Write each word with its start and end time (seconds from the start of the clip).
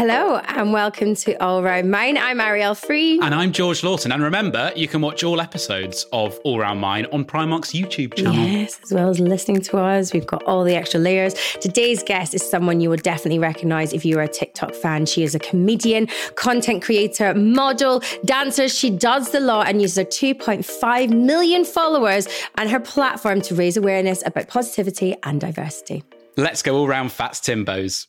Hello 0.00 0.38
and 0.38 0.72
welcome 0.72 1.14
to 1.14 1.34
All 1.44 1.62
Round 1.62 1.90
Mine. 1.90 2.16
I'm 2.16 2.40
Ariel 2.40 2.74
Free. 2.74 3.20
And 3.20 3.34
I'm 3.34 3.52
George 3.52 3.82
Lawton. 3.82 4.12
And 4.12 4.22
remember, 4.22 4.72
you 4.74 4.88
can 4.88 5.02
watch 5.02 5.22
all 5.22 5.42
episodes 5.42 6.06
of 6.10 6.38
All 6.42 6.58
Round 6.58 6.80
Mine 6.80 7.04
on 7.12 7.22
Primark's 7.22 7.72
YouTube 7.72 8.14
channel. 8.14 8.32
Yes, 8.32 8.80
as 8.82 8.94
well 8.94 9.10
as 9.10 9.20
listening 9.20 9.60
to 9.60 9.76
us. 9.76 10.14
We've 10.14 10.26
got 10.26 10.42
all 10.44 10.64
the 10.64 10.74
extra 10.74 10.98
layers. 10.98 11.34
Today's 11.60 12.02
guest 12.02 12.32
is 12.32 12.40
someone 12.42 12.80
you 12.80 12.88
will 12.88 12.96
definitely 12.96 13.40
recognize 13.40 13.92
if 13.92 14.06
you're 14.06 14.22
a 14.22 14.26
TikTok 14.26 14.72
fan. 14.74 15.04
She 15.04 15.22
is 15.22 15.34
a 15.34 15.38
comedian, 15.38 16.08
content 16.34 16.82
creator, 16.82 17.34
model, 17.34 18.02
dancer. 18.24 18.70
She 18.70 18.88
does 18.88 19.32
the 19.32 19.40
law 19.40 19.64
and 19.64 19.82
uses 19.82 19.98
her 19.98 20.04
2.5 20.04 21.10
million 21.10 21.66
followers 21.66 22.26
and 22.54 22.70
her 22.70 22.80
platform 22.80 23.42
to 23.42 23.54
raise 23.54 23.76
awareness 23.76 24.22
about 24.24 24.48
positivity 24.48 25.14
and 25.24 25.42
diversity. 25.42 26.02
Let's 26.38 26.62
go 26.62 26.78
all 26.78 26.88
round 26.88 27.12
Fats 27.12 27.38
Timbo's 27.38 28.06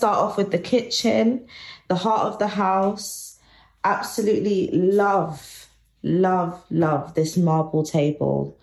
start 0.00 0.16
off 0.16 0.38
with 0.38 0.50
the 0.50 0.58
kitchen, 0.58 1.46
the 1.88 1.94
heart 1.94 2.22
of 2.22 2.38
the 2.38 2.48
house. 2.48 3.38
Absolutely 3.84 4.70
love, 4.72 5.68
love, 6.02 6.64
love 6.70 7.12
this 7.12 7.36
marble 7.36 7.84
table. 7.84 8.56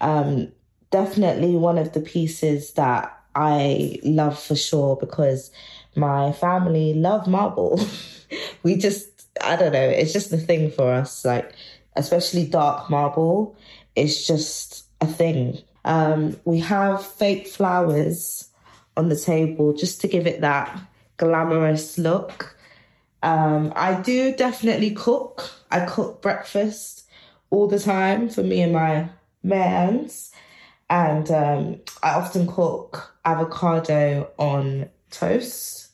Um, 0.00 0.50
definitely 0.90 1.54
one 1.54 1.78
of 1.78 1.92
the 1.92 2.00
pieces 2.00 2.72
that 2.72 3.16
I 3.36 4.00
love 4.02 4.36
for 4.36 4.56
sure 4.56 4.96
because 4.96 5.52
my 5.94 6.32
family 6.32 6.92
love 6.94 7.28
marble. 7.28 7.80
we 8.64 8.74
just, 8.74 9.28
I 9.44 9.54
don't 9.54 9.72
know, 9.72 9.88
it's 9.88 10.12
just 10.12 10.32
a 10.32 10.38
thing 10.38 10.72
for 10.72 10.92
us. 10.92 11.24
Like, 11.24 11.52
especially 11.94 12.48
dark 12.48 12.90
marble, 12.90 13.54
it's 13.94 14.26
just 14.26 14.86
a 15.00 15.06
thing. 15.06 15.58
Um, 15.84 16.36
we 16.44 16.58
have 16.58 17.06
fake 17.06 17.46
flowers 17.46 18.48
on 18.96 19.08
the 19.08 19.16
table 19.16 19.72
just 19.72 20.00
to 20.00 20.08
give 20.08 20.26
it 20.26 20.40
that 20.40 20.89
glamorous 21.20 21.98
look. 21.98 22.56
Um, 23.22 23.72
I 23.76 24.00
do 24.00 24.34
definitely 24.34 24.92
cook. 24.92 25.50
I 25.70 25.84
cook 25.84 26.22
breakfast 26.22 27.06
all 27.50 27.68
the 27.68 27.78
time 27.78 28.30
for 28.30 28.42
me 28.42 28.62
and 28.62 28.72
my 28.72 29.10
mans. 29.42 30.32
And 30.88 31.30
um, 31.30 31.80
I 32.02 32.14
often 32.14 32.46
cook 32.46 33.14
avocado 33.24 34.30
on 34.38 34.88
toast. 35.10 35.90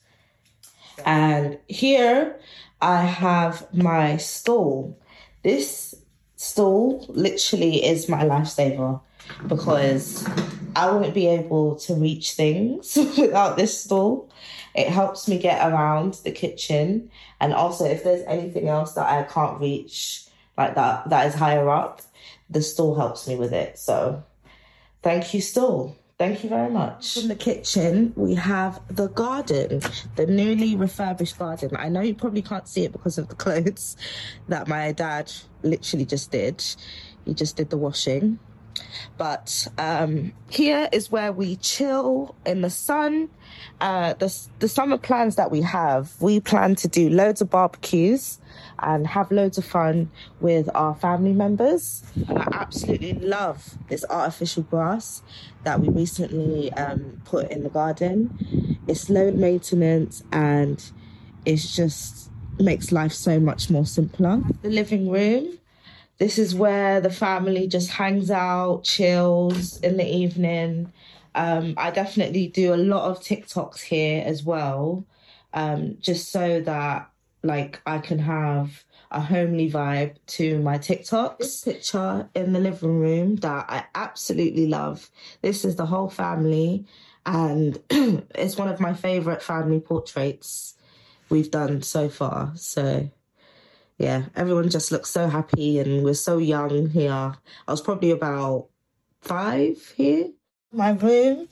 And 1.05 1.59
here 1.67 2.39
I 2.81 3.01
have 3.01 3.67
my 3.73 4.15
stall. 4.17 4.97
This 5.43 5.93
stall 6.37 7.05
literally 7.09 7.85
is 7.85 8.07
my 8.07 8.23
lifesaver 8.23 9.01
because 9.47 10.25
I 10.75 10.89
wouldn't 10.91 11.13
be 11.13 11.27
able 11.27 11.75
to 11.77 11.95
reach 11.95 12.33
things 12.33 12.95
without 13.17 13.57
this 13.57 13.83
stall. 13.83 14.29
It 14.77 14.89
helps 14.89 15.27
me 15.27 15.39
get 15.39 15.69
around 15.69 16.19
the 16.23 16.31
kitchen. 16.31 17.09
And 17.41 17.53
also, 17.53 17.83
if 17.85 18.03
there's 18.03 18.23
anything 18.27 18.69
else 18.69 18.93
that 18.93 19.09
I 19.09 19.23
can't 19.23 19.59
reach, 19.59 20.25
like 20.55 20.75
that, 20.75 21.09
that 21.09 21.27
is 21.27 21.33
higher 21.33 21.67
up, 21.67 22.01
the 22.47 22.61
stool 22.61 22.95
helps 22.95 23.27
me 23.27 23.35
with 23.35 23.53
it. 23.53 23.79
So 23.79 24.23
thank 25.01 25.33
you, 25.33 25.41
stool. 25.41 25.97
Thank 26.19 26.43
you 26.43 26.49
very 26.49 26.69
much. 26.69 27.17
In 27.17 27.27
the 27.27 27.35
kitchen, 27.35 28.13
we 28.15 28.33
have 28.35 28.81
the 28.87 29.07
garden, 29.07 29.81
the 30.15 30.25
newly 30.25 30.75
refurbished 30.75 31.37
garden. 31.37 31.71
I 31.75 31.89
know 31.89 32.01
you 32.01 32.15
probably 32.15 32.41
can't 32.41 32.67
see 32.67 32.85
it 32.85 32.91
because 32.91 33.17
of 33.17 33.29
the 33.29 33.35
clothes 33.43 33.97
that 34.47 34.67
my 34.67 34.91
dad 34.91 35.31
literally 35.61 36.05
just 36.05 36.31
did. 36.31 36.63
He 37.25 37.33
just 37.33 37.55
did 37.55 37.69
the 37.69 37.77
washing. 37.77 38.39
But 39.17 39.67
um, 39.77 40.33
here 40.49 40.89
is 40.91 41.11
where 41.11 41.31
we 41.31 41.55
chill 41.57 42.35
in 42.45 42.61
the 42.61 42.69
sun. 42.69 43.29
Uh, 43.81 44.13
the, 44.13 44.35
the 44.59 44.67
summer 44.67 44.97
plans 44.97 45.35
that 45.35 45.51
we 45.51 45.61
have, 45.61 46.13
we 46.19 46.39
plan 46.39 46.75
to 46.75 46.87
do 46.87 47.09
loads 47.09 47.41
of 47.41 47.49
barbecues 47.49 48.39
and 48.79 49.07
have 49.07 49.31
loads 49.31 49.57
of 49.57 49.65
fun 49.65 50.09
with 50.39 50.69
our 50.75 50.95
family 50.95 51.33
members. 51.33 52.03
And 52.27 52.37
I 52.39 52.47
absolutely 52.51 53.13
love 53.13 53.77
this 53.89 54.05
artificial 54.09 54.63
grass 54.63 55.23
that 55.63 55.79
we 55.79 55.89
recently 55.89 56.71
um, 56.73 57.21
put 57.25 57.49
in 57.51 57.63
the 57.63 57.69
garden. 57.69 58.77
It's 58.87 59.09
low 59.09 59.31
maintenance 59.31 60.23
and 60.31 60.83
it's 61.45 61.75
just 61.75 62.29
makes 62.59 62.91
life 62.91 63.13
so 63.13 63.39
much 63.39 63.69
more 63.69 63.85
simpler. 63.85 64.41
The 64.61 64.69
living 64.69 65.09
room 65.09 65.57
this 66.17 66.39
is 66.39 66.55
where 66.55 66.99
the 66.99 67.11
family 67.11 67.67
just 67.67 67.91
hangs 67.91 68.31
out, 68.31 68.83
chills 68.83 69.79
in 69.81 69.97
the 69.97 70.07
evening. 70.07 70.91
Um, 71.35 71.75
I 71.77 71.91
definitely 71.91 72.47
do 72.47 72.73
a 72.73 72.75
lot 72.75 73.09
of 73.09 73.19
TikToks 73.19 73.81
here 73.81 74.23
as 74.25 74.43
well, 74.43 75.05
um, 75.53 75.97
just 75.99 76.31
so 76.31 76.61
that 76.61 77.11
like 77.43 77.81
I 77.85 77.99
can 77.99 78.19
have 78.19 78.83
a 79.11 79.21
homely 79.21 79.69
vibe 79.69 80.15
to 80.27 80.59
my 80.59 80.79
TikToks. 80.79 81.37
This 81.37 81.63
picture 81.63 82.27
in 82.33 82.53
the 82.53 82.59
living 82.59 82.99
room 82.99 83.35
that 83.37 83.65
I 83.69 83.85
absolutely 83.93 84.67
love. 84.67 85.11
This 85.41 85.63
is 85.63 85.75
the 85.75 85.85
whole 85.85 86.09
family, 86.09 86.85
and 87.25 87.79
it's 87.91 88.57
one 88.57 88.69
of 88.69 88.79
my 88.79 88.95
favorite 88.95 89.43
family 89.43 89.79
portraits 89.79 90.73
we've 91.29 91.51
done 91.51 91.83
so 91.83 92.09
far. 92.09 92.53
So 92.55 93.11
yeah, 93.97 94.25
everyone 94.35 94.69
just 94.69 94.91
looks 94.91 95.09
so 95.09 95.27
happy 95.27 95.79
and 95.79 96.03
we're 96.03 96.13
so 96.13 96.37
young 96.37 96.89
here. 96.89 97.11
I 97.67 97.71
was 97.71 97.81
probably 97.81 98.11
about 98.11 98.67
five 99.21 99.93
here. 99.95 100.29
My 100.71 100.91
room, 100.91 101.47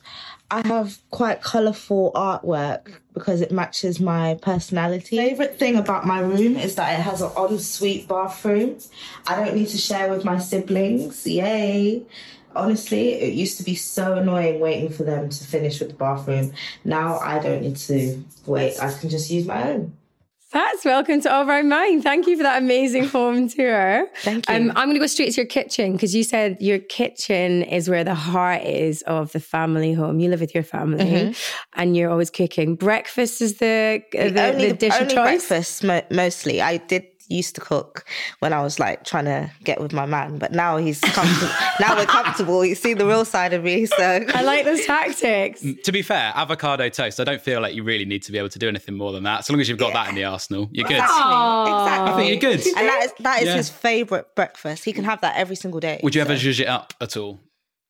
I 0.50 0.64
have 0.66 0.98
quite 1.10 1.42
colourful 1.42 2.12
artwork 2.14 3.00
because 3.14 3.40
it 3.40 3.50
matches 3.50 3.98
my 3.98 4.38
personality. 4.42 5.16
Favorite 5.16 5.58
thing 5.58 5.76
about 5.76 6.06
my 6.06 6.20
room 6.20 6.56
is 6.56 6.76
that 6.76 6.98
it 6.98 7.02
has 7.02 7.22
an 7.22 7.32
ensuite 7.36 8.06
bathroom. 8.06 8.78
I 9.26 9.42
don't 9.42 9.56
need 9.56 9.68
to 9.68 9.78
share 9.78 10.10
with 10.10 10.24
my 10.24 10.38
siblings. 10.38 11.26
Yay. 11.26 12.04
Honestly, 12.54 13.14
it 13.14 13.34
used 13.34 13.56
to 13.56 13.64
be 13.64 13.74
so 13.74 14.14
annoying 14.14 14.60
waiting 14.60 14.90
for 14.90 15.02
them 15.02 15.30
to 15.30 15.44
finish 15.44 15.80
with 15.80 15.88
the 15.88 15.96
bathroom. 15.96 16.52
Now 16.84 17.18
I 17.18 17.38
don't 17.38 17.62
need 17.62 17.76
to 17.76 18.22
wait. 18.44 18.80
I 18.80 18.92
can 18.92 19.08
just 19.08 19.30
use 19.30 19.46
my 19.46 19.70
own. 19.70 19.96
Fats, 20.48 20.84
welcome 20.84 21.20
to 21.22 21.32
All 21.32 21.44
Round 21.44 21.68
Mine. 21.68 22.00
Thank 22.00 22.28
you 22.28 22.36
for 22.36 22.44
that 22.44 22.62
amazing 22.62 23.08
home 23.08 23.48
tour. 23.48 24.06
Thank 24.18 24.48
you. 24.48 24.54
Um, 24.54 24.70
I'm 24.76 24.86
going 24.86 24.94
to 24.94 25.00
go 25.00 25.08
straight 25.08 25.32
to 25.32 25.40
your 25.40 25.46
kitchen 25.46 25.92
because 25.92 26.14
you 26.14 26.22
said 26.22 26.58
your 26.60 26.78
kitchen 26.78 27.64
is 27.64 27.90
where 27.90 28.04
the 28.04 28.14
heart 28.14 28.62
is 28.62 29.02
of 29.02 29.32
the 29.32 29.40
family 29.40 29.92
home. 29.92 30.20
You 30.20 30.30
live 30.30 30.40
with 30.40 30.54
your 30.54 30.62
family 30.62 31.04
mm-hmm. 31.04 31.80
and 31.80 31.96
you're 31.96 32.10
always 32.10 32.30
cooking. 32.30 32.76
Breakfast 32.76 33.42
is 33.42 33.58
the, 33.58 34.04
the, 34.12 34.30
the, 34.30 34.52
only, 34.52 34.68
the 34.68 34.74
dish 34.76 34.92
only 34.92 35.06
of 35.06 35.12
choice? 35.12 35.48
breakfast 35.48 35.82
mo- 35.82 36.06
mostly. 36.12 36.62
I 36.62 36.76
did 36.76 37.06
used 37.28 37.54
to 37.56 37.60
cook 37.60 38.04
when 38.40 38.52
I 38.52 38.62
was 38.62 38.78
like 38.78 39.04
trying 39.04 39.24
to 39.26 39.50
get 39.64 39.80
with 39.80 39.92
my 39.92 40.06
man, 40.06 40.38
but 40.38 40.52
now 40.52 40.76
he's 40.76 41.00
comfortable. 41.00 41.52
now 41.80 41.96
we're 41.96 42.06
comfortable. 42.06 42.64
You 42.64 42.74
see 42.74 42.94
the 42.94 43.06
real 43.06 43.24
side 43.24 43.52
of 43.52 43.64
me. 43.64 43.86
So 43.86 44.24
I 44.34 44.42
like 44.42 44.64
those 44.64 44.84
tactics. 44.84 45.62
Mm, 45.62 45.82
to 45.82 45.92
be 45.92 46.02
fair, 46.02 46.32
avocado 46.34 46.88
toast. 46.88 47.20
I 47.20 47.24
don't 47.24 47.40
feel 47.40 47.60
like 47.60 47.74
you 47.74 47.82
really 47.82 48.04
need 48.04 48.22
to 48.24 48.32
be 48.32 48.38
able 48.38 48.48
to 48.50 48.58
do 48.58 48.68
anything 48.68 48.96
more 48.96 49.12
than 49.12 49.24
that. 49.24 49.40
As 49.40 49.50
long 49.50 49.60
as 49.60 49.68
you've 49.68 49.78
got 49.78 49.88
yeah. 49.88 50.04
that 50.04 50.08
in 50.10 50.14
the 50.14 50.24
arsenal, 50.24 50.68
you're 50.72 50.86
good. 50.86 50.96
Exactly. 50.96 51.72
exactly. 51.72 52.12
I 52.12 52.16
think 52.16 52.42
you're 52.42 52.52
good. 52.52 52.66
And 52.66 52.88
that 52.88 53.02
is 53.04 53.12
that 53.20 53.42
is 53.42 53.48
yeah. 53.48 53.56
his 53.56 53.70
favorite 53.70 54.34
breakfast. 54.34 54.84
He 54.84 54.92
can 54.92 55.04
have 55.04 55.20
that 55.20 55.36
every 55.36 55.56
single 55.56 55.80
day. 55.80 56.00
Would 56.02 56.14
you 56.14 56.22
so. 56.22 56.30
ever 56.30 56.38
zhuzh 56.38 56.60
it 56.60 56.68
up 56.68 56.94
at 57.00 57.16
all? 57.16 57.40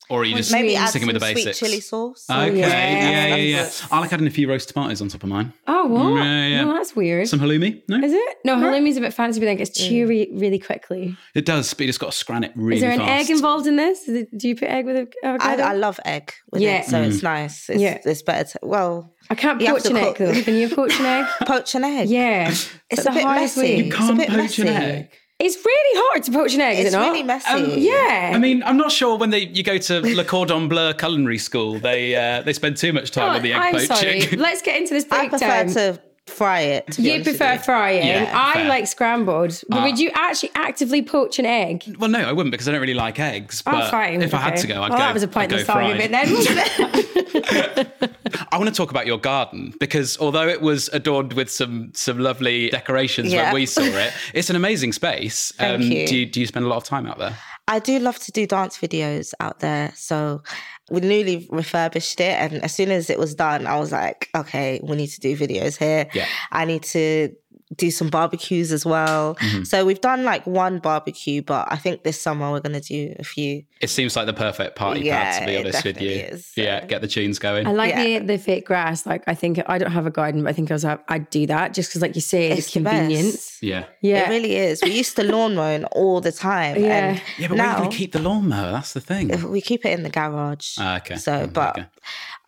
Or 0.08 0.20
are 0.20 0.24
you 0.24 0.36
just 0.36 0.52
maybe 0.52 0.76
sticking 0.86 1.08
with 1.08 1.14
the 1.14 1.20
basics? 1.20 1.58
Sweet 1.58 1.68
chili 1.68 1.80
sauce. 1.80 2.26
Okay, 2.30 2.58
yeah, 2.58 2.68
yeah, 2.68 3.34
yeah. 3.34 3.36
yeah. 3.36 3.70
I 3.90 3.98
like 3.98 4.12
adding 4.12 4.26
a 4.26 4.30
few 4.30 4.48
roast 4.48 4.68
tomatoes 4.68 5.02
on 5.02 5.08
top 5.08 5.22
of 5.24 5.28
mine. 5.28 5.52
Oh, 5.66 5.86
what? 5.86 6.02
Mm, 6.02 6.16
yeah, 6.16 6.46
yeah. 6.46 6.64
No, 6.64 6.74
that's 6.74 6.94
weird. 6.94 7.26
Some 7.26 7.40
halloumi? 7.40 7.82
No, 7.88 7.98
is 7.98 8.12
it? 8.12 8.36
No, 8.44 8.56
halloumi's 8.56 8.96
a 8.96 9.00
bit 9.00 9.12
fancy, 9.12 9.40
but 9.40 9.48
it 9.48 9.56
gets 9.56 9.78
chewy 9.80 10.28
really 10.40 10.60
quickly. 10.60 11.16
It 11.34 11.44
does, 11.44 11.74
but 11.74 11.80
you 11.80 11.86
just 11.88 11.98
got 11.98 12.12
to 12.12 12.16
scran 12.16 12.44
it 12.44 12.52
really. 12.54 12.76
Is 12.76 12.82
there 12.82 12.92
an 12.92 13.00
egg 13.00 13.30
involved 13.30 13.66
in 13.66 13.76
this? 13.76 14.04
do 14.04 14.48
you 14.48 14.54
put 14.54 14.68
egg 14.68 14.86
with 14.86 15.08
avocado? 15.24 15.62
I, 15.62 15.70
I 15.70 15.72
love 15.72 15.98
egg. 16.04 16.32
yeah, 16.54 16.80
it, 16.80 16.86
so 16.86 17.02
mm. 17.02 17.08
it's 17.08 17.22
nice. 17.22 17.68
It's, 17.68 17.80
yeah, 17.80 18.00
it's 18.04 18.22
better. 18.22 18.48
To, 18.50 18.58
well, 18.62 19.12
I 19.28 19.34
can't 19.34 19.60
poach 19.60 19.86
an 19.86 19.96
egg 19.96 20.16
though. 20.16 20.42
Can 20.42 20.54
you 20.54 20.68
poach 20.68 20.98
an 21.00 21.06
egg? 21.06 21.26
poach 21.46 21.74
an 21.74 21.84
egg. 21.84 22.08
Yeah, 22.08 22.50
it's, 22.50 22.70
it's 22.90 23.04
the 23.04 23.12
hardest 23.12 23.56
way. 23.56 23.76
You 23.76 23.90
can't 23.90 24.18
poach 24.18 24.28
messy. 24.28 24.62
an 24.62 24.68
egg. 24.68 25.10
It's 25.38 25.56
really 25.56 26.00
hard 26.02 26.22
to 26.24 26.32
poach 26.32 26.54
an 26.54 26.62
egg, 26.62 26.78
it's 26.78 26.88
is 26.88 26.94
it 26.94 26.96
not? 26.96 27.10
really 27.10 27.22
messy. 27.22 27.50
Um, 27.50 27.72
yeah. 27.76 28.32
I 28.34 28.38
mean, 28.38 28.62
I'm 28.62 28.78
not 28.78 28.90
sure 28.90 29.18
when 29.18 29.28
they 29.28 29.40
you 29.40 29.62
go 29.62 29.76
to 29.76 30.00
Le 30.00 30.24
Cordon 30.24 30.66
Bleu 30.66 30.94
culinary 30.94 31.36
school, 31.36 31.78
they 31.78 32.16
uh, 32.16 32.40
they 32.40 32.54
spend 32.54 32.78
too 32.78 32.92
much 32.94 33.10
time 33.10 33.32
oh, 33.32 33.36
on 33.36 33.42
the 33.42 33.52
egg 33.52 33.60
I'm 33.60 33.74
poaching. 33.74 34.22
Sorry. 34.22 34.36
Let's 34.36 34.62
get 34.62 34.80
into 34.80 34.94
this 34.94 35.04
breakdown. 35.04 35.42
I 35.42 35.64
prefer 35.64 35.92
to 35.92 36.00
fry 36.26 36.60
it. 36.60 36.98
You 36.98 37.22
prefer 37.22 37.58
frying. 37.58 38.06
Yeah, 38.06 38.30
I 38.34 38.54
fair. 38.54 38.68
like 38.68 38.86
scrambled. 38.86 39.62
But 39.68 39.78
uh, 39.78 39.82
would 39.84 39.98
you 39.98 40.10
actually 40.14 40.50
actively 40.54 41.02
poach 41.02 41.38
an 41.38 41.46
egg? 41.46 41.96
Well, 41.98 42.10
no, 42.10 42.20
I 42.20 42.32
wouldn't 42.32 42.52
because 42.52 42.68
I 42.68 42.72
don't 42.72 42.80
really 42.80 42.94
like 42.94 43.18
eggs. 43.18 43.62
Oh, 43.66 43.72
but 43.72 43.90
fine. 43.90 44.22
if 44.22 44.34
okay. 44.34 44.36
I 44.36 44.40
had 44.40 44.56
to 44.56 44.66
go, 44.66 44.82
I'd 44.82 44.90
well, 44.90 44.98
go. 44.98 45.04
that 45.04 45.14
was 45.14 45.22
a 45.22 45.28
pointless 45.28 45.64
fry. 45.64 45.84
argument 45.84 46.12
then, 46.12 46.32
wasn't 46.32 46.58
it? 46.58 48.12
I 48.52 48.58
want 48.58 48.68
to 48.68 48.74
talk 48.74 48.90
about 48.90 49.06
your 49.06 49.18
garden 49.18 49.74
because 49.78 50.18
although 50.18 50.48
it 50.48 50.60
was 50.60 50.88
adorned 50.88 51.32
with 51.34 51.50
some 51.50 51.92
some 51.94 52.18
lovely 52.18 52.70
decorations 52.70 53.32
yeah. 53.32 53.44
when 53.44 53.54
we 53.54 53.66
saw 53.66 53.82
it, 53.82 54.12
it's 54.34 54.50
an 54.50 54.56
amazing 54.56 54.92
space. 54.92 55.52
Thank 55.56 55.82
um, 55.82 55.90
you. 55.90 56.06
Do 56.06 56.16
you 56.16 56.26
do 56.26 56.40
you 56.40 56.46
spend 56.46 56.66
a 56.66 56.68
lot 56.68 56.76
of 56.76 56.84
time 56.84 57.06
out 57.06 57.18
there? 57.18 57.36
I 57.68 57.80
do 57.80 57.98
love 57.98 58.18
to 58.20 58.32
do 58.32 58.46
dance 58.46 58.78
videos 58.78 59.34
out 59.40 59.58
there. 59.58 59.92
So 59.96 60.42
we 60.90 61.00
newly 61.00 61.48
refurbished 61.50 62.20
it. 62.20 62.32
And 62.38 62.62
as 62.62 62.74
soon 62.74 62.90
as 62.90 63.10
it 63.10 63.18
was 63.18 63.34
done, 63.34 63.66
I 63.66 63.78
was 63.78 63.92
like, 63.92 64.28
okay, 64.34 64.80
we 64.82 64.96
need 64.96 65.08
to 65.08 65.20
do 65.20 65.36
videos 65.36 65.76
here. 65.76 66.08
Yeah. 66.14 66.26
I 66.52 66.64
need 66.64 66.84
to 66.84 67.34
do 67.74 67.90
some 67.90 68.08
barbecues 68.08 68.70
as 68.70 68.86
well. 68.86 69.34
Mm-hmm. 69.36 69.64
So 69.64 69.84
we've 69.84 70.00
done 70.00 70.22
like 70.24 70.46
one 70.46 70.78
barbecue, 70.78 71.42
but 71.42 71.66
I 71.70 71.76
think 71.76 72.04
this 72.04 72.20
summer 72.20 72.50
we're 72.52 72.60
going 72.60 72.80
to 72.80 72.86
do 72.88 73.14
a 73.18 73.24
few. 73.24 73.64
It 73.80 73.90
seems 73.90 74.14
like 74.14 74.26
the 74.26 74.32
perfect 74.32 74.76
party 74.76 75.08
pad, 75.10 75.40
to 75.40 75.46
be 75.46 75.52
it 75.54 75.60
honest 75.66 75.84
with 75.84 76.00
you. 76.00 76.08
definitely 76.10 76.36
is, 76.38 76.52
Yeah, 76.56 76.84
get 76.86 77.00
the 77.00 77.08
tunes 77.08 77.38
going. 77.40 77.66
I 77.66 77.72
like 77.72 77.90
Yeah. 77.90 78.20
the 78.20 78.26
the 78.26 78.38
fake 78.38 78.66
grass. 78.66 79.04
Like 79.04 79.24
I 79.26 79.34
think 79.34 79.60
I 79.66 79.78
don't 79.78 79.90
have 79.90 80.06
a 80.06 80.10
garden, 80.10 80.44
but 80.44 80.50
I 80.50 80.52
think 80.52 80.70
I 80.70 80.74
was 80.74 80.84
I'd 80.84 81.28
do 81.30 81.46
that 81.48 81.74
just 81.74 81.90
because, 81.90 82.02
like 82.02 82.14
you 82.14 82.20
say, 82.20 82.50
it's, 82.50 82.58
It's 82.66 82.72
convenience. 82.72 83.58
yeah. 83.60 83.86
Yeah, 84.00 84.26
It 84.26 84.30
really 84.30 84.54
is. 84.56 84.80
We 84.82 84.92
used 84.92 85.16
to 85.16 85.24
lawn 85.34 85.56
mowing 85.56 85.84
all 85.86 86.20
the 86.20 86.32
time. 86.32 86.80
Yeah. 86.80 86.86
And 87.08 87.22
Yeah, 87.38 87.48
but 87.48 87.56
where 87.58 87.66
are 87.66 87.68
you 87.68 87.72
now 87.72 87.78
going 87.78 87.90
to 87.90 87.96
keep 87.96 88.12
the 88.12 88.20
lawnmower? 88.20 88.70
That's 88.72 88.92
the 88.92 89.00
thing. 89.00 89.28
we 89.50 89.60
keep 89.60 89.84
it 89.84 89.90
in 89.90 90.04
the 90.04 90.10
garage. 90.10 90.76
Ah, 90.78 90.98
okay. 90.98 91.16
So, 91.16 91.32
Mm, 91.32 91.52
but 91.52 91.78
okay. 91.78 91.88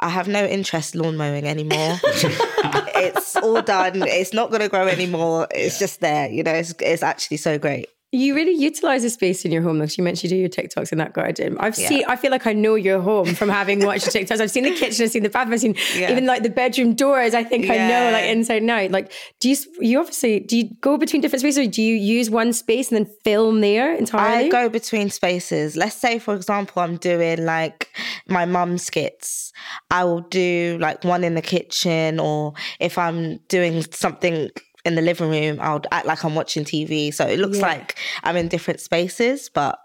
I 0.00 0.10
have 0.10 0.28
no 0.28 0.44
interest 0.44 0.94
lawn 0.94 1.16
mowing 1.16 1.46
anymore. 1.46 1.98
it's 2.04 3.34
all 3.36 3.62
done. 3.62 4.02
It's 4.02 4.32
not 4.32 4.50
going 4.50 4.60
to 4.60 4.68
grow 4.68 4.86
anymore. 4.86 5.48
It's 5.50 5.78
just 5.78 6.00
there. 6.00 6.30
You 6.30 6.44
know, 6.44 6.52
it's, 6.52 6.74
it's 6.80 7.02
actually 7.02 7.38
so 7.38 7.58
great. 7.58 7.88
You 8.10 8.34
really 8.34 8.52
utilize 8.52 9.02
the 9.02 9.10
space 9.10 9.44
in 9.44 9.52
your 9.52 9.60
home. 9.62 9.78
Like 9.78 9.98
you 9.98 10.02
mentioned, 10.02 10.30
you 10.32 10.38
do 10.38 10.40
your 10.40 10.48
TikToks 10.48 10.92
in 10.92 10.98
that 10.98 11.12
garden. 11.12 11.58
I've 11.60 11.78
Yeah. 11.78 11.88
seen. 11.88 12.04
I 12.08 12.16
feel 12.16 12.30
like 12.30 12.46
I 12.46 12.54
know 12.54 12.74
your 12.74 13.00
home 13.00 13.34
from 13.34 13.50
having 13.50 13.84
watched 13.84 14.06
your 14.14 14.24
TikToks. 14.24 14.40
I've 14.40 14.50
seen 14.50 14.64
the 14.64 14.70
kitchen. 14.74 15.04
I've 15.04 15.10
seen 15.10 15.22
the 15.24 15.28
bathroom. 15.28 15.52
I've 15.54 15.60
seen 15.60 15.76
Yeah. 15.94 16.10
even 16.12 16.24
like 16.24 16.42
the 16.42 16.48
bedroom 16.48 16.94
doors. 16.94 17.34
I 17.34 17.44
think 17.44 17.68
I 17.68 17.76
know 17.76 18.10
like 18.12 18.24
inside 18.24 18.62
and 18.62 18.70
out. 18.70 18.90
Like, 18.90 19.12
do 19.40 19.50
you? 19.50 19.56
You 19.80 19.98
obviously 20.00 20.40
do 20.40 20.56
you 20.56 20.70
go 20.80 20.96
between 20.96 21.20
different 21.20 21.40
spaces, 21.42 21.58
or 21.66 21.70
do 21.70 21.82
you 21.82 21.94
use 21.96 22.30
one 22.30 22.54
space 22.54 22.90
and 22.90 23.04
then 23.04 23.14
film 23.24 23.60
there 23.60 23.94
entirely? 23.94 24.46
I 24.46 24.48
go 24.48 24.70
between 24.70 25.10
spaces. 25.10 25.76
Let's 25.76 25.96
say, 25.96 26.18
for 26.18 26.34
example, 26.34 26.80
I'm 26.82 26.96
doing 26.96 27.44
like 27.44 27.88
my 28.26 28.46
mum 28.46 28.78
skits. 28.78 29.52
I 29.90 30.04
will 30.04 30.20
do 30.20 30.78
like 30.80 31.04
one 31.04 31.24
in 31.24 31.34
the 31.34 31.42
kitchen, 31.42 32.18
or 32.20 32.54
if 32.80 32.96
I'm 32.96 33.38
doing 33.48 33.84
something 33.92 34.48
in 34.84 34.94
the 34.94 35.02
living 35.02 35.30
room, 35.30 35.58
I'll 35.60 35.82
act 35.92 36.06
like 36.06 36.24
I'm 36.24 36.34
watching 36.34 36.64
TV. 36.64 37.12
So 37.12 37.26
it 37.26 37.38
looks 37.38 37.58
Yeah. 37.58 37.66
like 37.66 37.96
I'm 38.22 38.36
in 38.36 38.48
different 38.48 38.80
spaces, 38.80 39.50
but 39.52 39.78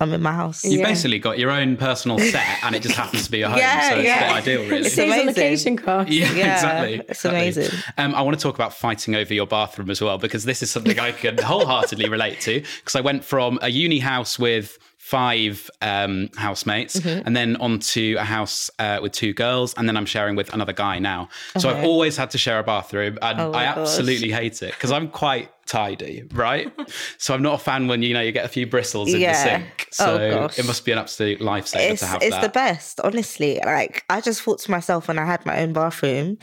I'm 0.00 0.12
in 0.12 0.22
my 0.22 0.32
house. 0.32 0.64
You've 0.64 0.80
Yeah. 0.80 0.86
basically 0.88 1.18
got 1.18 1.38
your 1.38 1.50
own 1.50 1.76
personal 1.76 2.18
set 2.18 2.46
and 2.62 2.74
it 2.74 2.82
just 2.82 2.94
happens 2.94 3.24
to 3.26 3.30
be 3.30 3.38
your 3.38 3.48
home. 3.50 3.58
Yeah, 3.58 3.90
so 3.90 3.96
it's 3.96 4.04
yeah. 4.06 4.20
not 4.28 4.36
ideal, 4.36 4.62
really. 4.62 4.76
It 4.86 4.90
saves 4.92 5.12
on 5.12 5.20
amazing. 5.20 5.26
location 5.42 5.76
costs. 5.76 6.12
Yeah, 6.12 6.32
Yeah, 6.32 6.54
exactly. 6.54 6.94
it's 6.94 7.10
exactly. 7.10 7.40
amazing. 7.40 7.78
Um, 7.98 8.14
I 8.14 8.22
want 8.22 8.38
to 8.38 8.42
talk 8.42 8.54
about 8.54 8.72
fighting 8.72 9.14
over 9.14 9.34
your 9.34 9.46
bathroom 9.46 9.90
as 9.90 10.00
well 10.00 10.16
because 10.16 10.44
this 10.44 10.62
is 10.62 10.70
something 10.70 10.98
I 10.98 11.12
can 11.12 11.36
wholeheartedly 11.38 12.08
relate 12.08 12.40
to. 12.42 12.60
Because 12.60 12.94
I 12.96 13.00
went 13.00 13.24
from 13.24 13.58
a 13.62 13.68
uni 13.68 13.98
house 13.98 14.38
with 14.38 14.78
five 15.10 15.68
um, 15.82 16.28
housemates 16.36 16.94
Mm-hmm. 17.00 17.26
and 17.26 17.36
then 17.36 17.56
onto 17.56 18.16
a 18.18 18.24
house 18.24 18.70
uh, 18.78 18.98
with 19.02 19.12
two 19.12 19.32
girls, 19.32 19.74
and 19.74 19.88
then 19.88 19.96
I'm 19.96 20.06
sharing 20.06 20.36
with 20.36 20.52
another 20.52 20.72
guy 20.72 20.98
now. 20.98 21.28
So 21.58 21.68
I've 21.70 21.84
always 21.84 22.16
had 22.16 22.30
to 22.30 22.38
share 22.38 22.58
a 22.58 22.62
bathroom, 22.62 23.18
and 23.22 23.40
Oh 23.40 23.52
I 23.52 23.64
gosh. 23.64 23.78
absolutely 23.78 24.30
hate 24.30 24.62
it 24.62 24.72
because 24.72 24.92
I'm 24.92 25.08
quite 25.08 25.50
tidy, 25.66 26.24
right? 26.32 26.72
so 27.18 27.32
I'm 27.34 27.42
not 27.42 27.54
a 27.54 27.62
fan 27.62 27.86
when 27.88 28.02
you 28.02 28.12
know 28.14 28.20
you 28.20 28.32
get 28.32 28.44
a 28.44 28.48
few 28.48 28.66
bristles 28.66 29.12
in 29.12 29.20
Yeah. 29.20 29.32
the 29.32 29.38
sink. 29.50 29.88
Oh, 30.00 30.04
So 30.18 30.30
gosh. 30.30 30.58
it 30.58 30.66
must 30.66 30.84
be 30.84 30.92
an 30.92 30.98
absolute 30.98 31.40
lifesaver 31.40 31.90
it's 31.92 32.00
to 32.00 32.06
have 32.06 32.22
it's 32.22 32.34
that. 32.36 32.42
the 32.42 32.48
best, 32.48 33.00
honestly. 33.00 33.60
Like 33.64 34.04
I 34.10 34.20
just 34.20 34.42
thought 34.42 34.58
to 34.60 34.70
myself 34.70 35.08
when 35.08 35.18
I 35.18 35.26
had 35.26 35.44
my 35.46 35.60
own 35.62 35.72
bathroom 35.72 36.38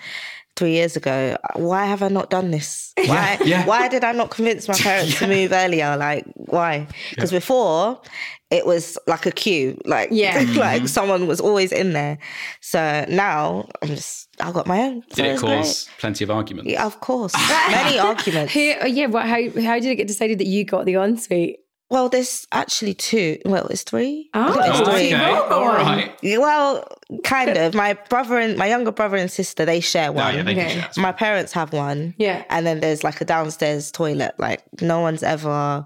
three 0.57 0.71
years 0.71 0.97
ago, 0.97 1.37
why 1.55 1.85
have 1.85 2.01
I 2.03 2.09
not 2.09 2.29
done 2.29 2.51
this? 2.51 2.91
Why 3.05 3.37
yeah. 3.45 3.63
why 3.65 3.87
did 3.87 4.03
I 4.03 4.11
not 4.11 4.31
convince 4.31 4.67
my 4.67 4.73
parents 4.89 5.19
to 5.19 5.27
move 5.27 5.51
earlier? 5.53 5.95
Like 5.97 6.25
why? 6.35 6.87
Because 7.11 7.31
before 7.31 8.01
it 8.49 8.65
was 8.65 8.97
like 9.07 9.25
a 9.27 9.31
queue, 9.31 9.77
like 9.85 10.09
Yeah. 10.11 10.33
like 10.55 10.77
Mm-hmm. 10.81 10.85
someone 10.87 11.27
was 11.27 11.39
always 11.39 11.71
in 11.71 11.93
there. 11.93 12.17
So 12.61 13.05
now 13.07 13.69
I'm 13.83 13.89
just 13.89 14.29
I 14.41 14.51
got 14.51 14.65
my 14.67 14.79
own. 14.81 15.03
So 15.09 15.15
Did 15.17 15.25
it 15.25 15.29
it's 15.33 15.41
great. 15.41 15.57
cause 15.57 15.89
plenty 15.99 16.23
of 16.23 16.31
arguments? 16.31 16.71
Yeah, 16.71 16.85
of 16.85 16.99
course, 16.99 17.33
many 17.69 17.99
arguments. 17.99 18.53
Who, 18.53 18.59
yeah, 18.87 19.05
what, 19.07 19.25
how 19.25 19.41
how 19.61 19.75
did 19.79 19.85
it 19.91 19.95
get 19.95 20.07
decided 20.07 20.39
that 20.39 20.47
you 20.47 20.65
got 20.65 20.85
the 20.85 20.95
ensuite? 20.95 21.57
Well, 21.89 22.09
there's 22.09 22.45
actually 22.51 22.95
two. 22.95 23.37
Well, 23.45 23.67
it's 23.67 23.83
three. 23.83 24.29
I 24.33 24.49
Oh, 24.49 24.53
think 24.53 24.65
it's 24.67 24.79
Oh, 24.81 24.85
three. 24.91 25.13
okay. 25.15 25.25
All 25.53 25.65
right. 25.67 26.13
Well, 26.21 26.85
kind 27.23 27.55
of. 27.57 27.73
My 27.73 27.93
brother 28.09 28.37
and 28.37 28.57
my 28.57 28.67
younger 28.67 28.91
brother 28.91 29.15
and 29.15 29.31
sister 29.31 29.63
they 29.63 29.79
share 29.79 30.09
Oh, 30.09 30.13
one. 30.13 30.35
yeah, 30.35 30.43
they 30.43 30.51
Okay. 30.51 30.69
can 30.73 30.91
share. 30.93 31.01
My 31.01 31.13
parents 31.13 31.53
have 31.53 31.71
one. 31.71 32.13
Yeah. 32.17 32.43
And 32.49 32.65
then 32.67 32.81
there's 32.81 33.05
like 33.05 33.21
a 33.21 33.25
downstairs 33.25 33.89
toilet. 33.91 34.35
Like 34.37 34.63
no 34.81 34.99
one's 34.99 35.23
ever 35.23 35.85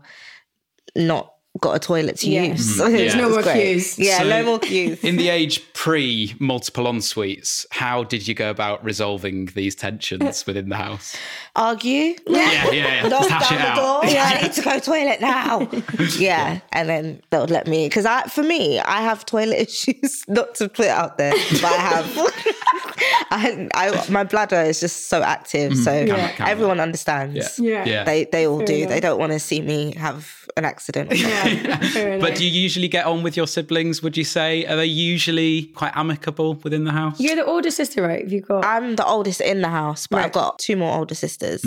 not 0.96 1.31
got 1.60 1.76
a 1.76 1.80
toilet 1.80 2.18
to 2.18 2.30
Yeah. 2.30 2.44
use. 2.44 2.80
It's 2.80 3.14
Yeah. 3.16 3.22
No 3.22 3.30
more 3.30 3.44
great. 3.44 3.54
queues. 3.62 4.00
Yeah, 4.00 4.20
So- 4.20 4.30
no 4.30 4.44
more 4.44 4.60
queues. 4.60 5.04
In 5.04 5.18
the 5.18 5.30
age 5.40 5.62
pre 5.74 6.34
multiple 6.40 6.88
en 6.88 7.02
suites, 7.02 7.66
how 7.72 8.04
did 8.04 8.28
you 8.28 8.34
go 8.34 8.50
about 8.50 8.84
resolving 8.84 9.48
these 9.54 9.76
tensions 9.76 10.46
within 10.48 10.70
the 10.70 10.78
house? 10.78 11.16
Argue. 11.56 12.16
Yeah, 12.28 12.72
yeah, 12.72 12.72
yeah. 12.72 13.08
Knock 13.10 13.28
down 13.28 13.42
it 13.42 13.50
the 13.50 13.68
out. 13.68 13.76
door. 13.76 14.10
Yeah, 14.10 14.32
I 14.34 14.42
need 14.44 14.54
to 14.54 14.62
go 14.62 14.80
toilet 14.80 15.20
now. 15.20 15.68
yeah, 16.18 16.60
and 16.72 16.88
then 16.88 17.22
they'll 17.30 17.46
let 17.46 17.68
me 17.68 17.88
because 17.88 18.06
I, 18.06 18.24
for 18.24 18.44
me, 18.44 18.80
I 18.80 19.02
have 19.02 19.26
toilet 19.26 19.60
issues. 19.60 20.24
Not 20.30 20.56
to 20.56 20.70
put 20.70 20.86
it 20.86 20.92
out 20.92 21.18
there, 21.18 21.34
but 21.34 21.66
I 21.66 21.78
have. 21.92 22.34
I, 23.32 23.68
I, 23.74 24.06
my 24.10 24.24
bladder 24.24 24.62
is 24.62 24.80
just 24.80 25.10
so 25.10 25.22
active, 25.22 25.76
so 25.78 25.92
Mm-hmm. 25.92 26.16
Can- 26.16 26.34
can- 26.36 26.48
everyone 26.48 26.80
understands. 26.80 27.60
Yeah. 27.60 27.84
Yeah. 27.86 28.04
They 28.06 28.26
they 28.26 28.48
all 28.48 28.60
Fair 28.60 28.68
do. 28.68 28.76
enough. 28.76 28.90
They 28.90 29.00
don't 29.02 29.20
want 29.20 29.34
to 29.34 29.40
see 29.40 29.62
me 29.62 29.94
have 29.96 30.41
an 30.58 30.66
accident. 30.66 31.12
Yeah, 31.22 31.78
fair 31.94 32.20
But 32.20 32.36
do 32.36 32.46
you 32.46 32.52
usually 32.52 32.88
get 32.88 33.06
on 33.06 33.22
with 33.22 33.38
your 33.38 33.48
siblings? 33.48 34.02
Would 34.02 34.18
you 34.18 34.24
say 34.24 34.66
are 34.66 34.76
they 34.76 34.86
usually 34.86 35.68
quite 35.76 35.96
amicable 35.96 36.56
within 36.56 36.84
the 36.84 36.92
house? 36.92 37.20
You're 37.20 37.36
the 37.36 37.46
older 37.46 37.70
sister, 37.70 38.02
right? 38.02 38.24
Have 38.24 38.32
you 38.32 38.42
got? 38.42 38.66
I'm 38.66 38.96
the 38.96 39.06
oldest 39.06 39.40
in 39.42 39.62
the 39.62 39.70
house, 39.70 40.08
but 40.08 40.26
I've 40.26 40.32
got 40.32 40.58
two 40.60 40.76
more 40.76 40.98
older 40.98 41.16
sisters. 41.16 41.64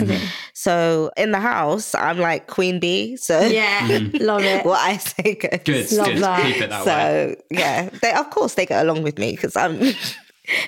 So 0.53 1.11
in 1.15 1.31
the 1.31 1.39
house, 1.39 1.95
I'm 1.95 2.19
like 2.19 2.47
queen 2.47 2.79
bee. 2.79 3.15
So 3.17 3.39
yeah, 3.41 3.87
love 4.13 4.43
it. 4.43 4.65
what 4.65 4.79
I 4.79 4.97
say 4.97 5.35
goes. 5.35 5.61
Good, 5.63 5.91
Love 5.93 6.07
good. 6.07 6.17
that. 6.17 6.45
Keep 6.45 6.61
it 6.61 6.69
that 6.69 6.85
way. 6.85 7.35
So 7.37 7.41
yeah, 7.51 7.89
they 8.01 8.13
of 8.13 8.29
course 8.29 8.55
they 8.55 8.65
get 8.65 8.83
along 8.83 9.03
with 9.03 9.17
me 9.17 9.31
because 9.31 9.55
I'm. 9.55 9.79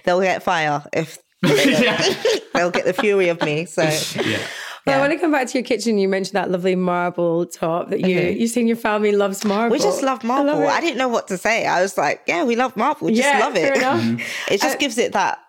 they'll 0.06 0.22
get 0.22 0.44
fire 0.44 0.84
if 0.94 1.20
yeah. 1.44 2.13
they'll 2.54 2.72
get 2.72 2.86
the 2.86 2.94
fury 2.94 3.30
of 3.30 3.42
me. 3.42 3.66
So 3.66 3.84
yeah. 3.84 4.40
Well, 4.88 4.98
I 4.98 5.00
want 5.01 5.13
to 5.13 5.19
come 5.19 5.31
back 5.31 5.48
to 5.48 5.57
your 5.57 5.63
kitchen. 5.66 5.98
You 5.98 6.07
mentioned 6.10 6.34
that 6.36 6.50
lovely 6.50 6.75
marble 6.75 7.45
top 7.45 7.89
that 7.89 8.01
you 8.01 8.19
you 8.19 8.48
saying 8.48 8.68
your 8.68 8.78
family 8.78 9.12
loves 9.12 9.44
marble. 9.45 9.72
we 9.74 9.80
just 9.80 10.01
love 10.01 10.24
marble. 10.24 10.45
love. 10.60 10.63
I, 10.63 10.81
didn't 10.81 10.98
know 10.98 11.07
what 11.10 11.28
to 11.28 11.38
say. 11.38 11.66
I 11.66 11.81
was 11.81 11.98
like, 11.98 12.22
yeah, 12.28 12.44
we 12.44 12.56
love 12.56 12.75
marble. 12.75 13.07
We 13.07 13.13
just 13.16 13.28
yeah, 13.28 13.39
love 13.39 13.54
fair 13.54 13.74
it. 13.74 13.78
enough. 13.78 14.01
It 14.51 14.62
just 14.62 14.75
Uh, 14.75 14.80
gives 14.80 14.98
it 14.98 15.13
that. 15.13 15.39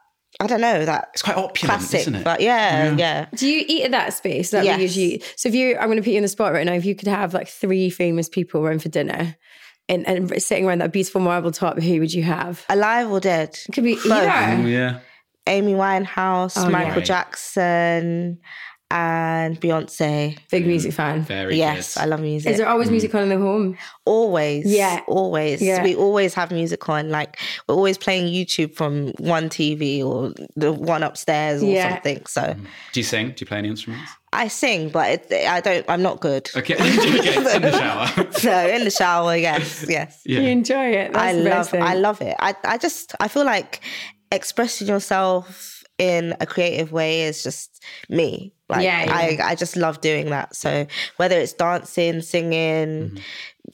I 0.40 0.46
don't 0.46 0.60
know 0.60 0.84
that 0.84 1.08
It's 1.14 1.22
quite 1.22 1.36
opulent, 1.36 1.80
classic, 1.80 2.00
isn't 2.00 2.14
it? 2.16 2.24
but 2.24 2.40
yeah, 2.40 2.94
yeah. 2.96 3.26
Do 3.34 3.48
you 3.48 3.64
eat 3.66 3.84
at 3.84 3.90
that 3.92 4.12
space? 4.14 4.50
That 4.50 4.64
Yes. 4.64 4.76
we 4.76 4.82
usually. 4.82 5.22
So 5.36 5.48
if 5.48 5.54
you, 5.54 5.76
I'm 5.76 5.86
going 5.86 5.96
to 5.96 6.02
put 6.02 6.10
you 6.10 6.16
in 6.18 6.22
the 6.22 6.28
spot 6.28 6.52
right 6.52 6.64
now. 6.66 6.74
If 6.74 6.84
you 6.84 6.94
could 6.94 7.08
have 7.08 7.34
like 7.34 7.48
three 7.48 7.90
famous 7.90 8.28
people 8.28 8.60
around 8.64 8.82
for 8.82 8.88
dinner, 8.88 9.34
and, 9.88 10.06
and 10.06 10.30
sitting 10.42 10.66
around 10.66 10.80
that 10.82 10.92
beautiful 10.92 11.20
marble 11.22 11.50
top, 11.50 11.80
who 11.80 11.98
would 11.98 12.12
you 12.12 12.22
have? 12.22 12.64
Alive 12.68 13.10
or 13.10 13.18
dead? 13.20 13.58
It 13.68 13.72
could 13.72 13.84
be 13.84 13.94
Both. 13.94 14.06
either. 14.12 14.62
Oh, 14.62 14.66
yeah. 14.66 14.98
Amy 15.48 15.72
Winehouse, 15.72 16.54
Oh. 16.56 16.68
Michael 16.68 16.96
Right. 16.96 17.04
Jackson, 17.04 18.38
and 18.90 19.60
Beyonce. 19.60 20.38
Big 20.50 20.64
mm, 20.64 20.68
music 20.68 20.92
fan. 20.94 21.22
Very 21.22 21.56
yes, 21.58 21.94
good. 21.94 22.02
I 22.02 22.06
love 22.06 22.20
music. 22.20 22.52
Is 22.52 22.58
there 22.58 22.68
always 22.68 22.90
music 22.90 23.14
on 23.14 23.24
in 23.24 23.28
the 23.28 23.38
home? 23.38 23.76
always 24.06 24.64
Yeah. 24.64 25.00
always 25.06 25.60
Yeah. 25.60 25.82
we 25.84 25.94
always 25.94 26.32
have 26.32 26.50
music 26.50 26.88
on 26.88 27.10
like 27.10 27.38
we're 27.68 27.74
always 27.74 27.98
playing 27.98 28.32
youtube 28.32 28.74
from 28.74 29.08
one 29.18 29.50
tv 29.50 30.02
or 30.02 30.32
the 30.56 30.72
one 30.72 31.02
upstairs 31.02 31.62
or 31.62 31.66
Yeah. 31.66 31.92
something 31.92 32.24
so 32.24 32.40
mm. 32.40 32.64
Do 32.92 33.00
you 33.00 33.04
sing? 33.04 33.26
Do 33.28 33.34
you 33.40 33.46
play 33.46 33.58
any 33.58 33.68
instruments? 33.68 34.10
i 34.32 34.48
sing 34.48 34.88
but 34.90 35.10
it, 35.30 35.46
i 35.46 35.60
don't 35.60 35.84
i'm 35.90 36.00
not 36.02 36.20
good 36.20 36.48
Okay, 36.56 36.74
okay. 36.80 37.56
in 37.56 37.62
the 37.62 37.72
shower. 37.78 38.32
so 38.32 38.68
in 38.68 38.84
the 38.84 38.90
shower 38.90 39.36
yes 39.36 39.84
yes 39.88 40.22
Yeah. 40.24 40.40
You 40.40 40.48
enjoy 40.48 40.86
it. 40.92 41.12
That's 41.12 41.24
i 41.24 41.32
love 41.32 41.44
best 41.44 41.70
thing. 41.72 41.82
i 41.82 41.94
love 41.94 42.20
it 42.22 42.36
I, 42.38 42.54
I 42.64 42.78
just 42.78 43.14
i 43.20 43.28
feel 43.28 43.44
like 43.44 43.82
expressing 44.32 44.88
yourself 44.88 45.77
in 45.98 46.34
a 46.40 46.46
creative 46.46 46.92
way 46.92 47.22
is 47.22 47.42
just 47.42 47.82
me 48.08 48.52
like 48.68 48.84
Yeah, 48.84 49.04
yeah. 49.04 49.44
I, 49.44 49.50
I 49.50 49.54
just 49.54 49.76
love 49.76 50.00
doing 50.00 50.30
that 50.30 50.54
so 50.54 50.86
whether 51.16 51.36
it's 51.38 51.52
dancing 51.52 52.22
singing 52.22 53.18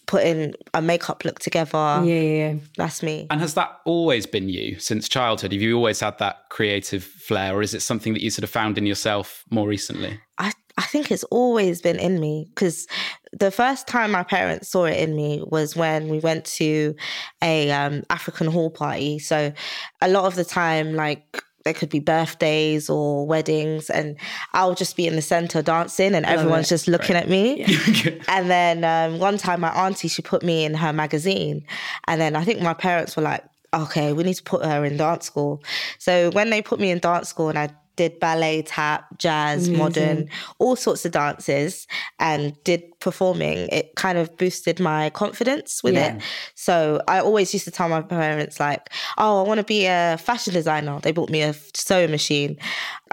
putting 0.07 0.55
a 0.73 0.83
makeup 0.83 1.25
look 1.25 1.39
together 1.39 1.79
Yeah, 1.79 2.03
yeah, 2.03 2.53
yeah. 2.53 2.55
that's 2.77 3.03
me 3.03 3.27
And 3.31 3.41
has 3.41 3.55
that 3.55 3.81
always 3.85 4.27
been 4.27 4.49
you 4.49 4.79
since 4.79 5.09
childhood? 5.09 5.53
Have 5.53 5.63
you 5.63 5.77
always 5.77 6.01
had 6.01 6.19
that 6.19 6.49
creative 6.51 7.05
flair, 7.05 7.55
or 7.55 7.63
is 7.63 7.75
it 7.75 7.81
something 7.81 8.13
that 8.15 8.23
you 8.23 8.31
sort 8.31 8.45
of 8.45 8.51
found 8.51 8.77
in 8.77 8.87
yourself 8.87 9.45
more 9.51 9.69
recently? 9.69 10.19
I, 10.39 10.53
I 10.77 10.83
think 10.83 11.11
it's 11.11 11.25
always 11.25 11.81
been 11.81 11.99
in 11.99 12.19
me 12.21 12.47
because 12.49 12.87
the 13.33 13.51
first 13.51 13.87
time 13.87 14.11
my 14.11 14.25
parents 14.25 14.69
saw 14.69 14.85
it 14.85 14.99
in 14.99 15.15
me 15.15 15.43
was 15.47 15.77
when 15.77 16.09
we 16.09 16.19
went 16.19 16.45
to 16.47 16.95
a 17.43 17.71
um, 17.71 18.03
African 18.11 18.49
hall 18.49 18.71
party. 18.71 19.19
So 19.19 19.53
a 20.01 20.09
lot 20.09 20.25
of 20.25 20.35
the 20.35 20.45
time, 20.45 20.95
like 20.95 21.43
there 21.65 21.75
could 21.75 21.89
be 21.89 21.99
birthdays 21.99 22.89
or 22.89 23.27
weddings, 23.27 23.91
and 23.91 24.17
I'll 24.53 24.75
just 24.75 24.97
be 24.97 25.07
in 25.07 25.17
the 25.17 25.23
center 25.23 25.63
dancing, 25.63 26.15
and 26.15 26.27
everyone's 26.27 26.67
it. 26.67 26.75
just 26.75 26.89
looking 26.89 27.17
at 27.17 27.29
me. 27.29 27.65
and 28.29 28.51
then 28.51 28.85
um, 28.85 29.19
one 29.19 29.39
time, 29.39 29.61
my 29.61 29.71
auntie 29.71 30.09
she 30.09 30.23
put 30.23 30.43
me 30.43 30.65
in 30.65 30.75
her 30.75 30.93
magazine, 30.93 31.67
and 32.07 32.21
then 32.21 32.37
I 32.37 32.45
think 32.45 32.61
my 32.61 32.75
parents 32.75 33.17
were 33.17 33.23
like, 33.23 33.45
"Okay, 33.73 34.13
we 34.13 34.23
need 34.23 34.35
to 34.35 34.43
put 34.43 34.65
her 34.65 34.85
in 34.85 34.97
dance 34.97 35.27
school." 35.27 35.63
So 35.99 36.31
when 36.31 36.51
they 36.51 36.63
put 36.63 36.79
me 36.79 36.91
in 36.91 36.99
dance 36.99 37.29
school, 37.29 37.49
and 37.49 37.59
I 37.59 37.71
did 37.97 38.19
ballet, 38.21 38.63
tap, 38.63 39.07
jazz, 39.19 39.69
Amazing. 39.69 39.79
modern, 39.79 40.29
all 40.59 40.77
sorts 40.77 41.05
of 41.05 41.13
dances, 41.13 41.87
and 42.19 42.57
did 42.65 42.83
performing. 43.01 43.69
It 43.71 43.95
kind 43.97 44.17
of 44.19 44.37
boosted 44.39 44.81
my 44.81 45.11
confidence 45.11 45.83
with 45.83 45.95
Yeah. 45.95 46.17
it. 46.17 46.23
So 46.55 47.03
I 47.07 47.21
always 47.21 47.53
used 47.53 47.67
to 47.67 47.71
tell 47.71 47.89
my 47.89 48.01
parents, 48.01 48.59
like, 48.59 48.91
"Oh, 49.19 49.45
I 49.45 49.47
want 49.47 49.59
to 49.59 49.65
be 49.65 49.87
a 49.87 50.17
fashion 50.19 50.55
designer." 50.55 50.99
They 51.03 51.13
bought 51.13 51.29
me 51.31 51.43
a 51.43 51.55
sewing 51.75 52.11
machine. 52.11 52.57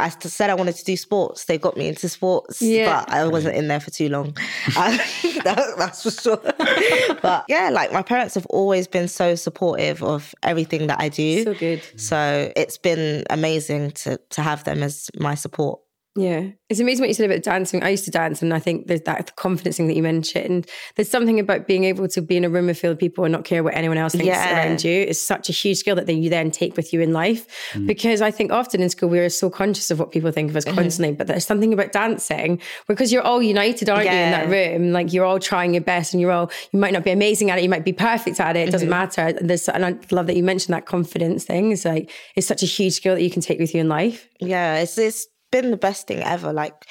I 0.02 0.10
said 0.10 0.50
I 0.50 0.54
wanted 0.56 0.76
to 0.76 0.84
do 0.84 0.96
sports. 0.98 1.46
They 1.46 1.58
got 1.58 1.78
me 1.78 1.88
into 1.88 2.10
sports, 2.10 2.62
Yeah. 2.62 3.04
but 3.06 3.10
I 3.14 3.28
wasn't 3.28 3.56
in 3.56 3.68
there 3.68 3.80
for 3.80 3.92
too 3.92 4.10
long. 4.10 4.36
Um, 4.78 4.98
that- 5.44 5.74
that's 5.78 6.04
for 6.04 6.12
sure. 6.12 6.38
but 7.22 7.46
yeah, 7.48 7.70
like 7.72 7.92
my 7.92 8.02
parents 8.02 8.36
have 8.36 8.46
always 8.48 8.88
been 8.88 9.08
so 9.08 9.36
supportive 9.36 10.02
of 10.04 10.34
everything 10.44 10.88
that 10.88 11.00
I 11.00 11.10
do. 11.10 11.44
So 11.44 11.54
good. 11.54 11.82
So 11.98 12.52
it's 12.56 12.78
been 12.78 13.24
amazing 13.30 13.92
to 13.92 14.18
to 14.32 14.42
have 14.42 14.64
them 14.64 14.84
as 14.84 15.10
my 15.20 15.36
support. 15.36 15.80
Yeah. 16.16 16.50
It's 16.70 16.80
amazing 16.82 17.04
what 17.04 17.08
you 17.08 17.14
said 17.14 17.30
about 17.30 17.42
dancing. 17.44 17.84
I 17.84 17.90
used 17.90 18.04
to 18.06 18.12
dance 18.12 18.42
and 18.42 18.54
I 18.54 18.60
think 18.60 18.88
there's 18.88 19.02
that 19.02 19.36
confidence 19.38 19.78
thing 19.78 19.88
that 19.88 19.96
you 19.96 20.04
mentioned. 20.04 20.68
There's 20.96 21.10
something 21.10 21.40
about 21.40 21.68
being 21.68 21.86
able 21.86 22.08
to 22.10 22.22
be 22.22 22.36
in 22.36 22.44
a 22.44 22.50
room 22.50 22.68
of 22.68 22.78
filled 22.78 23.00
people 23.00 23.24
and 23.24 23.32
not 23.32 23.46
care 23.46 23.64
what 23.64 23.76
anyone 23.76 23.98
else 23.98 24.12
thinks 24.12 24.28
Yeah. 24.28 24.54
around 24.68 24.84
you 24.84 24.92
is 25.04 25.22
such 25.22 25.48
a 25.48 25.54
huge 25.54 25.78
skill 25.78 25.96
that 25.96 26.08
then 26.08 26.22
you 26.22 26.30
then 26.30 26.52
take 26.52 26.76
with 26.76 26.92
you 26.92 27.00
in 27.02 27.14
life. 27.14 27.46
Because 27.86 28.22
I 28.22 28.30
think 28.32 28.52
often 28.52 28.82
in 28.82 28.90
school 28.90 29.08
we 29.10 29.20
are 29.20 29.30
so 29.30 29.50
conscious 29.50 29.90
of 29.90 30.00
what 30.00 30.12
people 30.12 30.32
think 30.32 30.50
of 30.50 30.56
us 30.58 30.66
Mm-hmm. 30.66 30.76
constantly, 30.78 31.16
but 31.16 31.28
there's 31.28 31.46
something 31.46 31.72
about 31.74 31.92
dancing 31.94 32.60
because 32.90 33.12
you're 33.14 33.22
all 33.24 33.42
united, 33.42 33.90
aren't 33.90 34.06
you, 34.06 34.12
in 34.12 34.32
that 34.32 34.50
room? 34.50 34.92
Like 34.92 35.14
you're 35.14 35.26
all 35.26 35.40
trying 35.40 35.74
your 35.74 35.84
best 35.84 36.14
and 36.14 36.20
you're 36.20 36.32
all 36.32 36.52
you 36.74 36.80
might 36.80 36.94
not 36.94 37.04
be 37.06 37.12
amazing 37.12 37.52
at 37.52 37.58
it, 37.58 37.64
you 37.64 37.70
might 37.70 37.86
be 37.86 37.94
perfect 37.94 38.40
at 38.42 38.56
it. 38.58 38.68
It 38.68 38.72
doesn't 38.72 38.90
Mm-hmm. 38.90 38.90
matter. 39.00 39.38
And 39.40 39.50
there's 39.50 39.70
and 39.70 39.86
I 39.86 39.96
love 40.12 40.28
that 40.28 40.36
you 40.36 40.44
mentioned 40.44 40.74
that 40.74 40.86
confidence 40.86 41.46
thing. 41.46 41.72
It's 41.72 41.86
like 41.86 42.12
it's 42.36 42.48
such 42.48 42.64
a 42.64 42.66
huge 42.66 42.94
skill 42.94 43.16
that 43.16 43.22
you 43.24 43.30
can 43.32 43.42
take 43.42 43.60
with 43.60 43.74
you 43.74 43.80
in 43.82 43.88
life. 43.88 44.28
Yeah, 44.42 44.78
it's 44.80 44.98
it's 44.98 45.28
been 45.52 45.72
the 45.72 45.78
best 45.78 46.08
thing 46.08 46.20
ever. 46.20 46.52
Like 46.52 46.86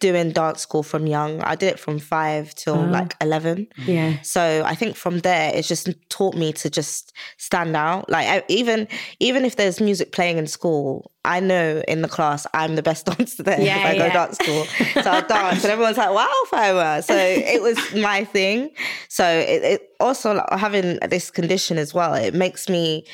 doing 0.00 0.32
dance 0.32 0.60
school 0.60 0.82
from 0.82 1.06
young. 1.06 1.40
I 1.42 1.54
did 1.54 1.68
it 1.72 1.78
from 1.78 1.98
five 1.98 2.54
till 2.54 2.76
oh. 2.76 2.84
like 2.84 3.14
eleven. 3.20 3.66
Yeah. 3.86 4.20
So 4.22 4.62
I 4.64 4.74
think 4.74 4.96
from 4.96 5.20
there, 5.20 5.50
it's 5.54 5.66
just 5.66 5.88
taught 6.10 6.34
me 6.34 6.52
to 6.54 6.68
just 6.68 7.12
stand 7.38 7.74
out. 7.74 8.10
Like 8.10 8.26
I, 8.26 8.42
even 8.48 8.86
even 9.18 9.44
if 9.44 9.56
there's 9.56 9.80
music 9.80 10.12
playing 10.12 10.36
in 10.38 10.46
school, 10.46 11.10
I 11.24 11.40
know 11.40 11.82
in 11.88 12.02
the 12.02 12.08
class 12.08 12.46
I'm 12.52 12.76
the 12.76 12.82
best 12.82 13.06
dancer 13.10 13.42
there 13.42 13.60
Yeah, 13.60 13.78
if 13.78 13.86
I 13.86 13.96
go 13.96 14.12
dance 14.12 14.36
school. 14.36 14.64
So 15.02 15.10
I 15.10 15.20
dance, 15.22 15.64
and 15.64 15.72
everyone's 15.72 15.96
like, 15.96 16.14
"Wow, 16.14 16.34
Firework!" 16.48 17.04
So 17.04 17.16
it 17.16 17.62
was 17.62 17.78
my 17.94 18.24
thing. 18.24 18.70
So 19.08 19.26
it, 19.26 19.62
it 19.62 19.90
also 20.00 20.34
like, 20.34 20.58
having 20.58 20.98
this 21.08 21.30
condition 21.30 21.78
as 21.78 21.94
well. 21.94 22.14
It 22.14 22.34
makes 22.34 22.68
me. 22.68 23.06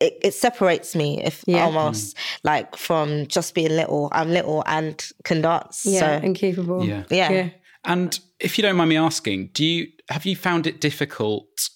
It, 0.00 0.18
it 0.22 0.34
separates 0.34 0.94
me 0.94 1.22
if 1.22 1.42
Yeah. 1.46 1.64
almost 1.64 2.16
mm. 2.16 2.20
like 2.44 2.76
from 2.76 3.26
just 3.26 3.54
being 3.54 3.70
little. 3.70 4.08
I'm 4.12 4.30
little 4.30 4.62
and 4.66 5.04
can 5.24 5.40
dance. 5.42 5.84
Yeah. 5.86 6.00
So 6.00 6.06
and 6.06 6.36
capable. 6.36 6.84
Yeah. 6.84 7.04
yeah. 7.10 7.30
Yeah. 7.30 7.48
And 7.84 8.18
if 8.40 8.58
you 8.58 8.62
don't 8.62 8.76
mind 8.76 8.90
me 8.90 8.96
asking, 8.96 9.50
do 9.52 9.64
you 9.64 9.86
have 10.10 10.26
you 10.26 10.36
found 10.36 10.66
it 10.66 10.80
difficult 10.80 11.70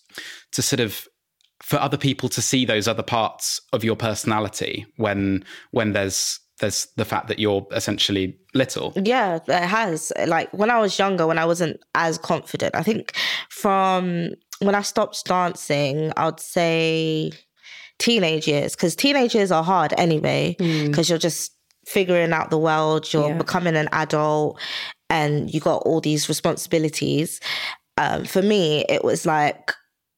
to 0.52 0.62
sort 0.62 0.80
of 0.80 1.08
for 1.62 1.78
other 1.78 1.96
people 1.96 2.28
to 2.30 2.42
see 2.42 2.64
those 2.64 2.88
other 2.88 3.02
parts 3.02 3.60
of 3.72 3.84
your 3.84 3.96
personality 3.96 4.86
when 4.96 5.44
when 5.70 5.92
there's 5.92 6.40
there's 6.58 6.88
the 6.96 7.04
fact 7.04 7.28
that 7.28 7.38
you're 7.38 7.66
essentially 7.72 8.36
little? 8.54 8.92
Yeah, 8.96 9.38
it 9.46 9.66
has. 9.66 10.12
Like 10.26 10.52
when 10.52 10.70
I 10.70 10.78
was 10.78 10.98
younger, 10.98 11.26
when 11.26 11.38
I 11.38 11.46
wasn't 11.46 11.80
as 11.94 12.18
confident, 12.18 12.74
I 12.74 12.82
think 12.82 13.14
from 13.48 14.30
when 14.60 14.74
I 14.74 14.82
stopped 14.82 15.24
dancing, 15.24 16.12
I'd 16.16 16.40
say 16.40 17.32
teenage 18.00 18.48
years, 18.48 18.74
because 18.74 18.96
teenage 18.96 19.34
years 19.36 19.52
are 19.52 19.62
hard 19.62 19.94
anyway, 19.96 20.56
because 20.58 21.08
you're 21.08 21.18
just 21.18 21.52
figuring 21.86 22.32
out 22.32 22.50
the 22.50 22.58
world, 22.58 23.12
you're 23.12 23.28
Yeah. 23.30 23.38
becoming 23.38 23.76
an 23.76 23.88
adult, 23.92 24.58
and 25.08 25.52
you 25.54 25.60
got 25.60 25.82
all 25.82 26.00
these 26.00 26.28
responsibilities. 26.28 27.40
Um, 27.96 28.24
for 28.24 28.42
me, 28.42 28.84
it 28.88 29.04
was 29.04 29.24
like, 29.26 29.72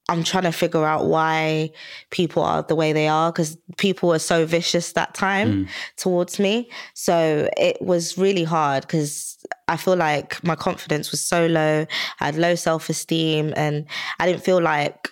I'm 0.08 0.24
trying 0.24 0.42
to 0.44 0.52
figure 0.52 0.84
out 0.84 1.06
why 1.06 1.70
people 2.10 2.42
are 2.42 2.62
the 2.62 2.74
way 2.74 2.92
they 2.92 3.08
are 3.08 3.32
because 3.32 3.56
people 3.78 4.08
were 4.10 4.18
so 4.18 4.44
vicious 4.44 4.92
that 4.92 5.14
time 5.14 5.68
towards 5.96 6.38
me. 6.38 6.68
So 6.94 7.48
it 7.56 7.80
was 7.80 8.18
really 8.18 8.44
hard 8.44 8.82
because 8.82 9.38
I 9.68 9.76
feel 9.76 9.96
like 9.96 10.42
my 10.44 10.56
confidence 10.56 11.12
was 11.12 11.20
so 11.22 11.46
low. 11.46 11.86
I 12.20 12.24
had 12.26 12.36
low 12.36 12.56
self 12.56 12.90
esteem 12.90 13.54
and 13.56 13.86
I 14.18 14.26
didn't 14.26 14.44
feel 14.44 14.60
like 14.60 15.08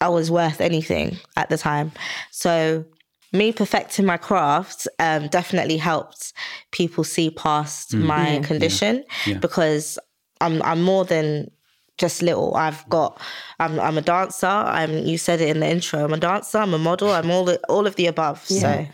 I 0.00 0.08
was 0.08 0.30
worth 0.30 0.60
anything 0.60 1.18
at 1.36 1.48
the 1.48 1.58
time. 1.58 1.92
So 2.30 2.84
me 3.32 3.52
perfecting 3.52 4.06
my 4.06 4.16
craft 4.16 4.88
um, 4.98 5.28
definitely 5.28 5.76
helped 5.76 6.32
people 6.72 7.04
see 7.04 7.30
past 7.30 7.94
my 7.94 8.38
condition 8.40 9.04
Yeah. 9.26 9.38
because 9.38 9.98
I'm 10.40 10.62
I'm 10.62 10.82
more 10.82 11.04
than 11.04 11.50
just 11.98 12.22
little. 12.22 12.54
I've 12.54 12.88
got 12.88 13.20
I'm 13.58 13.78
I'm 13.80 13.98
a 13.98 14.02
dancer. 14.02 14.46
I'm 14.46 14.98
you 15.04 15.18
said 15.18 15.40
it 15.40 15.48
in 15.48 15.60
the 15.60 15.68
intro. 15.68 16.04
I'm 16.04 16.12
a 16.14 16.16
dancer. 16.18 16.58
I'm 16.58 16.72
a 16.74 16.78
model. 16.78 17.10
I'm 17.10 17.30
all 17.30 17.44
the, 17.44 17.58
all 17.68 17.86
of 17.86 17.96
the 17.96 18.06
above. 18.06 18.44
So 18.46 18.86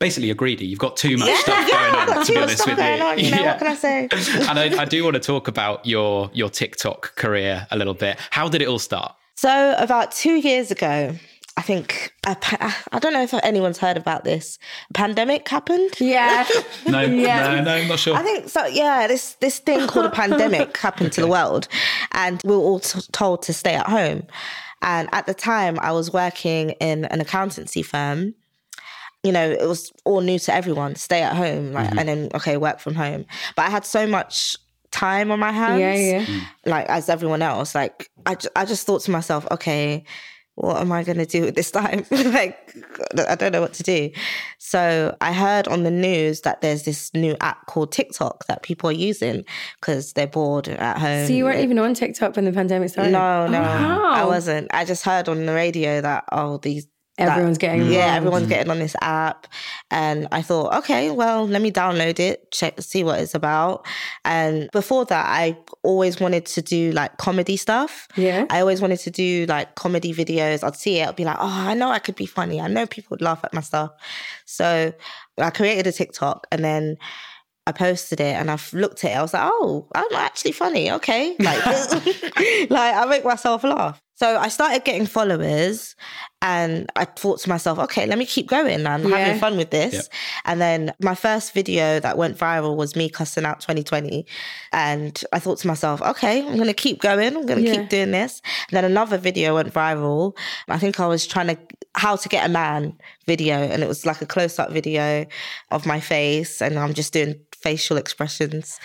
Basically, 0.00 0.26
you're 0.26 0.34
greedy. 0.34 0.66
You've 0.66 0.80
got 0.80 0.96
too 0.96 1.16
much 1.16 1.32
stuff 1.40 1.70
going 1.70 1.94
on. 1.94 2.06
Got 2.08 2.26
To 2.26 2.26
too 2.26 2.32
be 2.32 2.38
much 2.40 2.42
honest 2.48 2.62
stuff 2.62 2.68
with 2.70 2.78
going 2.78 2.98
you, 2.98 3.04
on, 3.04 3.18
you 3.20 3.30
know, 3.30 3.36
Yeah. 3.42 3.50
what 3.52 3.58
can 3.58 3.66
I 3.68 3.74
say? 3.74 4.08
and 4.48 4.58
I, 4.58 4.82
I 4.82 4.84
do 4.86 5.04
want 5.04 5.14
to 5.14 5.20
talk 5.20 5.46
about 5.46 5.86
your 5.86 6.30
your 6.32 6.48
TikTok 6.50 7.14
career 7.14 7.66
a 7.70 7.76
little 7.76 7.94
bit. 7.94 8.18
How 8.30 8.48
did 8.48 8.62
it 8.62 8.66
all 8.68 8.80
start? 8.80 9.14
So 9.36 9.74
about 9.78 10.12
two 10.12 10.36
years 10.36 10.70
ago, 10.70 11.14
I 11.56 11.62
think 11.62 12.12
a 12.26 12.34
pa- 12.34 12.84
I 12.90 12.98
don't 12.98 13.12
know 13.12 13.22
if 13.22 13.32
anyone's 13.42 13.78
heard 13.78 13.96
about 13.96 14.24
this. 14.24 14.58
A 14.90 14.92
pandemic 14.94 15.48
happened. 15.48 15.92
Yeah. 16.00 16.46
No, 16.86 17.00
Yeah. 17.00 17.56
no, 17.56 17.62
no, 17.64 17.74
I'm 17.74 17.88
not 17.88 17.98
sure. 17.98 18.16
I 18.16 18.22
think 18.22 18.48
so. 18.48 18.66
Yeah, 18.66 19.06
this 19.06 19.34
this 19.34 19.58
thing 19.58 19.86
called 19.86 20.06
a 20.06 20.10
pandemic 20.22 20.76
happened 20.76 21.12
to 21.12 21.20
the 21.20 21.26
world, 21.28 21.68
and 22.12 22.40
we 22.44 22.50
were 22.56 22.62
all 22.62 22.80
t- 22.80 23.00
told 23.12 23.42
to 23.42 23.52
stay 23.52 23.74
at 23.74 23.86
home. 23.86 24.24
And 24.82 25.08
at 25.12 25.26
the 25.26 25.34
time, 25.34 25.78
I 25.80 25.92
was 25.92 26.12
working 26.12 26.70
in 26.72 27.06
an 27.06 27.20
accountancy 27.20 27.82
firm. 27.82 28.34
You 29.22 29.32
know, 29.32 29.48
it 29.50 29.66
was 29.66 29.90
all 30.04 30.20
new 30.20 30.38
to 30.40 30.54
everyone. 30.54 30.96
Stay 30.96 31.22
at 31.22 31.34
home, 31.34 31.72
like, 31.72 31.88
mm-hmm. 31.88 31.98
and 31.98 32.08
then 32.08 32.28
okay, 32.34 32.56
work 32.58 32.80
from 32.80 32.94
home. 32.94 33.24
But 33.56 33.66
I 33.66 33.70
had 33.70 33.86
so 33.86 34.06
much 34.06 34.56
time 34.94 35.30
on 35.30 35.38
my 35.40 35.52
hands. 35.52 35.80
Yeah, 35.80 35.94
yeah. 36.20 36.40
Like 36.64 36.86
as 36.88 37.08
everyone 37.08 37.42
else, 37.42 37.74
like 37.74 38.10
I, 38.26 38.34
ju- 38.36 38.48
I 38.56 38.64
just 38.64 38.86
thought 38.86 39.02
to 39.02 39.10
myself, 39.10 39.46
okay, 39.50 40.04
what 40.56 40.76
am 40.80 40.92
I 40.92 41.02
going 41.02 41.18
to 41.18 41.26
do 41.26 41.40
with 41.42 41.56
this 41.56 41.72
time? 41.72 42.06
like, 42.10 42.56
I 43.28 43.34
don't 43.34 43.50
know 43.50 43.60
what 43.60 43.72
to 43.74 43.82
do. 43.82 44.10
So 44.58 45.16
I 45.20 45.32
heard 45.32 45.66
on 45.66 45.82
the 45.82 45.90
news 45.90 46.42
that 46.42 46.60
there's 46.60 46.84
this 46.84 47.12
new 47.12 47.36
app 47.40 47.66
called 47.66 47.90
TikTok 47.90 48.46
that 48.46 48.62
people 48.62 48.88
are 48.88 48.92
using 48.92 49.44
because 49.80 50.12
they're 50.12 50.28
bored 50.28 50.68
at 50.68 50.98
home. 50.98 51.26
So 51.26 51.32
you 51.32 51.42
weren't 51.44 51.58
even 51.60 51.80
on 51.80 51.94
TikTok 51.94 52.36
when 52.36 52.44
the 52.44 52.52
pandemic 52.52 52.90
started? 52.90 53.10
No, 53.10 53.48
no, 53.48 53.60
Oh, 53.60 54.12
I 54.12 54.24
wasn't. 54.24 54.72
I 54.72 54.84
just 54.84 55.04
heard 55.04 55.28
on 55.28 55.44
the 55.46 55.54
radio 55.54 56.00
that 56.00 56.24
oh 56.30 56.58
these. 56.58 56.86
That- 57.16 57.28
Everyone's 57.28 57.58
getting 57.58 57.82
mm. 57.82 57.92
yeah, 57.92 58.16
everyone's 58.16 58.48
getting 58.48 58.70
on 58.70 58.80
this 58.80 58.96
app, 59.00 59.46
and 59.90 60.26
I 60.32 60.42
thought, 60.42 60.74
okay, 60.78 61.10
well, 61.10 61.46
let 61.46 61.62
me 61.62 61.70
download 61.70 62.18
it, 62.18 62.50
check, 62.50 62.80
see 62.80 63.04
what 63.04 63.20
it's 63.20 63.34
about. 63.34 63.86
And 64.24 64.68
before 64.72 65.04
that, 65.06 65.26
I 65.26 65.56
always 65.84 66.18
wanted 66.18 66.44
to 66.46 66.62
do 66.62 66.90
like 66.92 67.16
comedy 67.18 67.56
stuff. 67.56 68.08
Yeah. 68.16 68.46
I 68.50 68.60
always 68.60 68.80
wanted 68.80 68.98
to 69.00 69.10
do 69.10 69.46
like 69.46 69.76
comedy 69.76 70.12
videos. 70.12 70.64
I'd 70.64 70.76
see 70.76 70.98
it, 70.98 71.08
I'd 71.08 71.16
be 71.16 71.24
like, 71.24 71.36
oh, 71.38 71.66
I 71.68 71.74
know 71.74 71.90
I 71.90 72.00
could 72.00 72.16
be 72.16 72.26
funny. 72.26 72.60
I 72.60 72.66
know 72.66 72.86
people 72.86 73.08
would 73.10 73.22
laugh 73.22 73.44
at 73.44 73.54
my 73.54 73.60
stuff. 73.60 73.92
So 74.44 74.92
I 75.38 75.50
created 75.50 75.86
a 75.86 75.92
TikTok 75.92 76.46
and 76.50 76.64
then 76.64 76.96
I 77.66 77.72
posted 77.72 78.20
it 78.20 78.34
and 78.34 78.50
I've 78.50 78.72
looked 78.72 79.04
at 79.04 79.12
it. 79.12 79.16
I 79.16 79.22
was 79.22 79.32
like, 79.32 79.42
oh, 79.44 79.88
I'm 79.94 80.14
actually 80.16 80.52
funny. 80.52 80.90
Okay. 80.92 81.34
Like, 81.38 81.64
like 82.70 82.94
I 82.94 83.06
make 83.08 83.24
myself 83.24 83.64
laugh. 83.64 84.00
So 84.16 84.38
I 84.38 84.46
started 84.48 84.84
getting 84.84 85.06
followers 85.06 85.96
and 86.40 86.88
I 86.94 87.04
thought 87.04 87.40
to 87.40 87.48
myself, 87.48 87.78
okay, 87.80 88.06
let 88.06 88.16
me 88.16 88.24
keep 88.26 88.46
going. 88.48 88.86
I'm 88.86 89.08
Yeah. 89.08 89.16
having 89.18 89.40
fun 89.40 89.56
with 89.56 89.70
this. 89.70 89.94
Yep. 89.94 90.04
And 90.44 90.60
then 90.60 90.92
my 91.00 91.16
first 91.16 91.52
video 91.52 91.98
that 91.98 92.16
went 92.16 92.38
viral 92.38 92.76
was 92.76 92.94
me 92.94 93.08
cussing 93.08 93.44
out 93.44 93.60
2020. 93.60 94.24
And 94.72 95.20
I 95.32 95.40
thought 95.40 95.58
to 95.58 95.66
myself, 95.66 96.00
okay, 96.02 96.46
I'm 96.46 96.54
going 96.54 96.66
to 96.68 96.74
keep 96.74 97.00
going. 97.00 97.36
I'm 97.36 97.44
going 97.46 97.64
to 97.64 97.68
Yeah. 97.68 97.80
keep 97.80 97.88
doing 97.88 98.12
this. 98.12 98.40
And 98.70 98.76
then 98.76 98.84
another 98.84 99.18
video 99.18 99.56
went 99.56 99.72
viral. 99.74 100.36
I 100.68 100.78
think 100.78 101.00
I 101.00 101.06
was 101.08 101.26
trying 101.26 101.48
to, 101.48 101.58
how 101.96 102.14
to 102.14 102.28
get 102.28 102.46
a 102.46 102.48
man 102.48 102.96
video. 103.26 103.56
And 103.56 103.82
it 103.82 103.88
was 103.88 104.06
like 104.06 104.22
a 104.22 104.26
close 104.26 104.60
up 104.60 104.70
video 104.70 105.26
of 105.72 105.86
my 105.86 105.98
face. 105.98 106.62
And 106.62 106.78
I'm 106.78 106.94
just 106.94 107.12
doing 107.12 107.34
facial 107.62 107.96
expressions, 107.96 108.78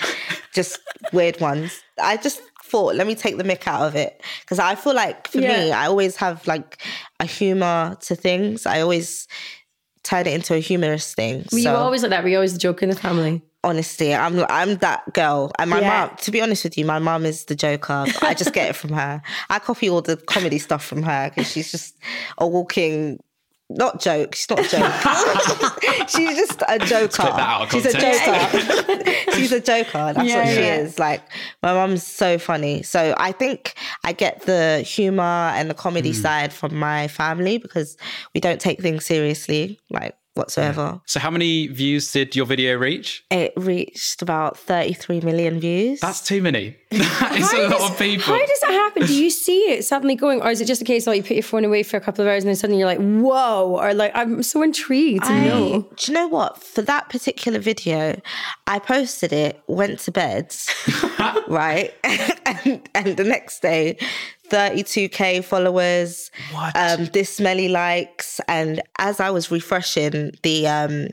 just 0.55 0.79
weird 1.13 1.39
ones. 1.41 1.83
I 2.01 2.17
just 2.17 2.41
thought, 2.69 2.95
let 2.95 3.07
me 3.07 3.15
take 3.15 3.37
the 3.37 3.43
mick 3.43 3.67
out 3.67 3.81
of 3.87 3.95
it. 3.95 4.21
Because 4.41 4.59
I 4.59 4.75
feel 4.75 4.93
like 4.93 5.27
for 5.27 5.41
me, 5.41 5.71
I 5.71 5.87
always 5.87 6.15
have 6.17 6.45
like 6.47 6.81
a 7.19 7.25
humor 7.25 7.97
to 8.01 8.15
things. 8.15 8.65
I 8.65 8.81
always 8.81 9.27
turn 10.03 10.27
it 10.27 10.33
into 10.33 10.55
a 10.55 10.59
humorous 10.59 11.13
thing. 11.13 11.39
Were 11.51 11.59
so 11.59 11.71
you 11.71 11.77
always 11.77 12.01
like 12.03 12.11
that? 12.11 12.23
We 12.23 12.35
always 12.35 12.57
joke 12.57 12.83
in 12.83 12.89
the 12.89 12.95
family? 12.95 13.41
honestly, 13.61 14.15
I'm 14.15 14.45
I'm 14.49 14.77
that 14.77 15.13
girl. 15.13 15.51
And 15.59 15.69
my 15.69 15.81
Yeah. 15.81 16.07
mom, 16.07 16.15
to 16.21 16.31
be 16.31 16.41
honest 16.41 16.63
with 16.63 16.77
you, 16.77 16.85
my 16.85 16.99
mom 16.99 17.25
is 17.25 17.43
the 17.45 17.55
joker. 17.55 18.05
I 18.21 18.33
just 18.33 18.53
get 18.53 18.69
it 18.69 18.73
from 18.75 18.93
her. 18.93 19.21
I 19.49 19.59
copy 19.59 19.89
all 19.89 20.01
the 20.01 20.15
comedy 20.15 20.59
stuff 20.59 20.85
from 20.85 21.03
her 21.03 21.29
because 21.29 21.51
she's 21.51 21.69
just 21.71 21.97
a 22.37 22.47
walking. 22.47 23.19
Not 23.71 24.01
joke. 24.01 24.33
She's 24.33 24.49
not 24.49 24.59
a 24.59 24.67
joke. 24.67 26.09
she's 26.09 26.35
just 26.35 26.63
a 26.67 26.79
joker. 26.79 27.07
clip 27.07 27.35
that 27.35 27.39
out 27.39 27.71
She's 27.71 27.85
a 27.85 27.91
context. 27.91 28.25
joker. 28.25 29.31
she's 29.35 29.51
a 29.51 29.59
joker. 29.59 30.13
That's 30.13 30.17
what 30.17 30.25
she 30.25 30.31
yeah. 30.55 30.75
is. 30.77 30.97
Like 30.97 31.21
my 31.61 31.73
mom's 31.73 32.01
so 32.03 32.39
funny. 32.39 32.81
So 32.81 33.13
I 33.17 33.31
think 33.31 33.75
I 34.03 34.11
get 34.13 34.41
the 34.41 34.79
humor 34.81 35.21
and 35.55 35.69
the 35.69 35.75
comedy 35.75 36.09
Hmm. 36.13 36.21
side 36.21 36.53
from 36.53 36.75
my 36.75 37.07
family 37.07 37.59
because 37.59 37.95
we 38.33 38.41
don't 38.41 38.59
take 38.59 38.81
things 38.81 39.05
seriously, 39.05 39.79
like 39.91 40.15
whatsoever. 40.35 41.01
So, 41.05 41.19
how 41.19 41.29
many 41.31 41.67
views 41.67 42.11
did 42.11 42.35
your 42.35 42.45
video 42.45 42.77
reach? 42.77 43.23
It 43.29 43.53
reached 43.55 44.21
about 44.21 44.57
33 44.57 45.21
million 45.21 45.59
views. 45.59 45.99
That's 45.99 46.21
too 46.21 46.41
many. 46.41 46.77
That 47.19 47.37
is 47.37 47.51
a 47.53 47.67
lot 47.67 47.91
of 47.91 47.99
people. 47.99 48.33
How 48.33 48.39
does 48.39 48.59
that 48.61 48.71
happen? 48.71 49.05
Do 49.05 49.13
you 49.13 49.29
see 49.29 49.59
it 49.73 49.85
suddenly 49.85 50.15
going, 50.15 50.41
or 50.41 50.49
is 50.49 50.61
it 50.61 50.65
just 50.65 50.81
a 50.81 50.85
case 50.85 51.03
of 51.03 51.11
like 51.11 51.17
you 51.17 51.23
put 51.23 51.33
your 51.35 51.43
phone 51.43 51.65
away 51.65 51.83
for 51.83 51.97
a 51.97 52.01
couple 52.01 52.23
of 52.23 52.29
hours 52.29 52.43
and 52.43 52.49
then 52.49 52.55
suddenly 52.55 52.79
you're 52.79 52.87
like, 52.87 52.97
whoa, 52.99 53.77
or 53.79 53.93
like 53.93 54.11
I'm 54.15 54.41
so 54.41 54.63
intrigued 54.63 55.25
to 55.25 55.31
I- 55.31 55.43
know. 55.47 55.87
Do 55.95 56.11
you 56.11 56.13
know 56.17 56.27
what? 56.27 56.61
For 56.63 56.81
that 56.81 57.09
particular 57.09 57.59
video, 57.59 58.19
I 58.67 58.79
posted 58.79 59.31
it, 59.33 59.61
went 59.67 59.99
to 60.01 60.11
bed, 60.11 60.55
right? 61.47 61.93
and, 62.03 62.89
and 62.95 63.17
the 63.17 63.23
next 63.23 63.61
day, 63.61 63.97
32k 64.49 65.43
followers, 65.43 66.31
What? 66.51 66.75
um, 66.75 67.05
this 67.07 67.39
many 67.39 67.67
likes. 67.69 68.39
And 68.47 68.81
as 68.97 69.19
I 69.19 69.29
was 69.29 69.51
refreshing 69.51 70.31
the 70.43 70.67
um, 70.67 71.07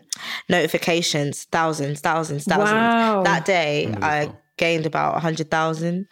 notifications, 0.49 1.45
thousands, 1.45 2.00
thousands, 2.00 2.45
thousands. 2.45 2.71
Wow. 2.71 3.23
That 3.23 3.45
day, 3.45 3.95
I 4.00 4.33
gained 4.57 4.87
about 4.87 5.12
100,000 5.14 6.07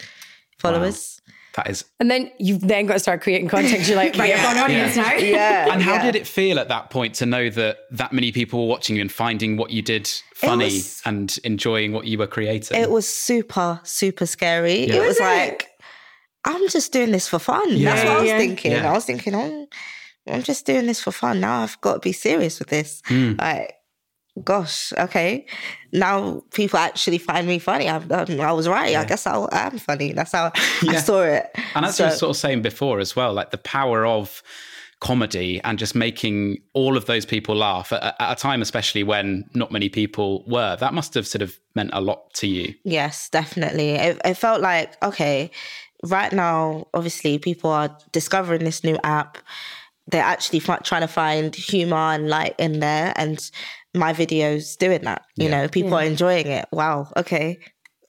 followers. 0.58 1.20
that 1.54 1.70
is. 1.70 1.84
And 2.00 2.10
then 2.10 2.30
you've 2.38 2.60
then 2.60 2.86
got 2.86 2.94
to 2.94 2.98
start 2.98 3.22
creating 3.22 3.48
content. 3.48 3.86
You're 3.88 3.96
like, 3.96 4.16
right, 4.16 4.32
I've 4.34 4.42
got 4.42 4.56
an 4.56 4.62
audience 4.64 4.96
now. 4.96 5.14
Yeah. 5.14 5.68
And 5.72 5.82
how 5.82 5.94
yeah. 5.94 6.02
did 6.02 6.16
it 6.16 6.26
feel 6.26 6.58
at 6.58 6.68
that 6.68 6.90
point 6.90 7.14
to 7.16 7.26
know 7.26 7.48
that 7.50 7.78
that 7.92 8.12
many 8.12 8.32
people 8.32 8.60
were 8.62 8.68
watching 8.68 8.96
you 8.96 9.02
and 9.02 9.10
finding 9.10 9.56
what 9.56 9.70
you 9.70 9.80
did 9.82 10.06
funny 10.34 10.64
was- 10.66 11.02
and 11.06 11.38
enjoying 11.44 11.92
what 11.92 12.06
you 12.06 12.18
were 12.18 12.26
creating? 12.26 12.78
It 12.80 12.90
was 12.90 13.08
super, 13.08 13.80
super 13.84 14.26
scary. 14.26 14.86
Yeah. 14.86 14.96
It 14.96 15.00
was 15.00 15.18
Was 15.20 15.20
it? 15.20 15.66
I'm 16.44 16.68
just 16.68 16.92
doing 16.92 17.10
this 17.12 17.28
for 17.28 17.38
fun. 17.38 17.68
That's 17.70 17.80
Yeah. 17.80 18.04
what 18.04 18.16
I 18.16 18.20
was 18.20 18.28
Yeah. 18.28 18.38
thinking. 18.38 18.72
Yeah. 18.72 18.90
I 18.90 18.92
was 18.92 19.04
thinking, 19.04 19.34
oh, 19.34 19.66
I'm 20.28 20.42
just 20.42 20.66
doing 20.66 20.86
this 20.86 21.00
for 21.00 21.12
fun. 21.12 21.40
Now 21.40 21.62
I've 21.62 21.80
got 21.80 21.94
to 21.94 22.00
be 22.00 22.12
serious 22.12 22.58
with 22.58 22.68
this. 22.68 23.02
Mm. 23.08 23.40
Like, 23.40 23.74
gosh, 24.42 24.92
okay. 24.98 25.46
Now 25.92 26.42
people 26.52 26.78
actually 26.78 27.18
find 27.18 27.46
me 27.46 27.58
funny. 27.58 27.88
I, 27.88 27.96
I, 27.98 28.26
I 28.40 28.52
was 28.52 28.68
right. 28.68 28.96
I 28.96 29.04
guess 29.04 29.26
I 29.26 29.46
am 29.52 29.78
funny. 29.78 30.12
That's 30.12 30.32
how 30.32 30.50
I 30.88 30.96
saw 30.96 31.22
it. 31.22 31.46
And 31.74 31.84
as 31.86 31.96
So- 31.96 32.04
you 32.04 32.10
were 32.10 32.16
sort 32.16 32.30
of 32.30 32.36
saying 32.36 32.62
before 32.62 33.00
as 33.00 33.14
well, 33.16 33.32
like 33.32 33.50
the 33.50 33.58
power 33.58 34.04
of 34.06 34.42
comedy 35.00 35.60
and 35.64 35.78
just 35.78 35.94
making 35.94 36.56
all 36.72 36.96
of 36.96 37.04
those 37.04 37.26
people 37.26 37.54
laugh 37.54 37.92
at, 37.92 38.16
at 38.18 38.32
a 38.32 38.34
time, 38.40 38.62
especially 38.62 39.02
when 39.02 39.44
not 39.52 39.70
many 39.70 39.88
people 39.88 40.44
were, 40.46 40.76
that 40.76 40.94
must 40.94 41.12
have 41.14 41.26
sort 41.26 41.42
of 41.42 41.58
meant 41.74 41.90
a 41.92 42.00
lot 42.00 42.32
to 42.34 42.46
you. 42.46 42.74
Yes, 42.84 43.28
definitely. 43.28 43.90
It, 43.90 44.18
it 44.24 44.34
felt 44.34 44.62
like, 44.62 44.96
okay, 45.02 45.50
right 46.04 46.32
now, 46.32 46.86
obviously, 46.94 47.38
people 47.38 47.70
are 47.70 47.96
discovering 48.12 48.64
this 48.64 48.84
new 48.84 48.98
app. 49.04 49.38
They're 50.06 50.22
actually 50.22 50.60
fi- 50.60 50.78
trying 50.78 51.00
to 51.00 51.08
find 51.08 51.54
humor 51.54 51.96
and 51.96 52.28
light 52.28 52.54
in 52.58 52.80
there. 52.80 53.12
And 53.16 53.38
my 53.94 54.12
videos 54.12 54.76
doing 54.76 55.02
that. 55.02 55.22
You 55.36 55.48
know, 55.48 55.68
people 55.68 55.94
are 55.94 56.04
enjoying 56.04 56.46
it. 56.48 56.66
Wow, 56.72 57.12
okay. 57.16 57.58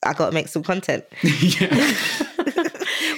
I 0.05 0.13
got 0.13 0.27
to 0.27 0.31
make 0.33 0.47
some 0.47 0.63
content. 0.63 1.05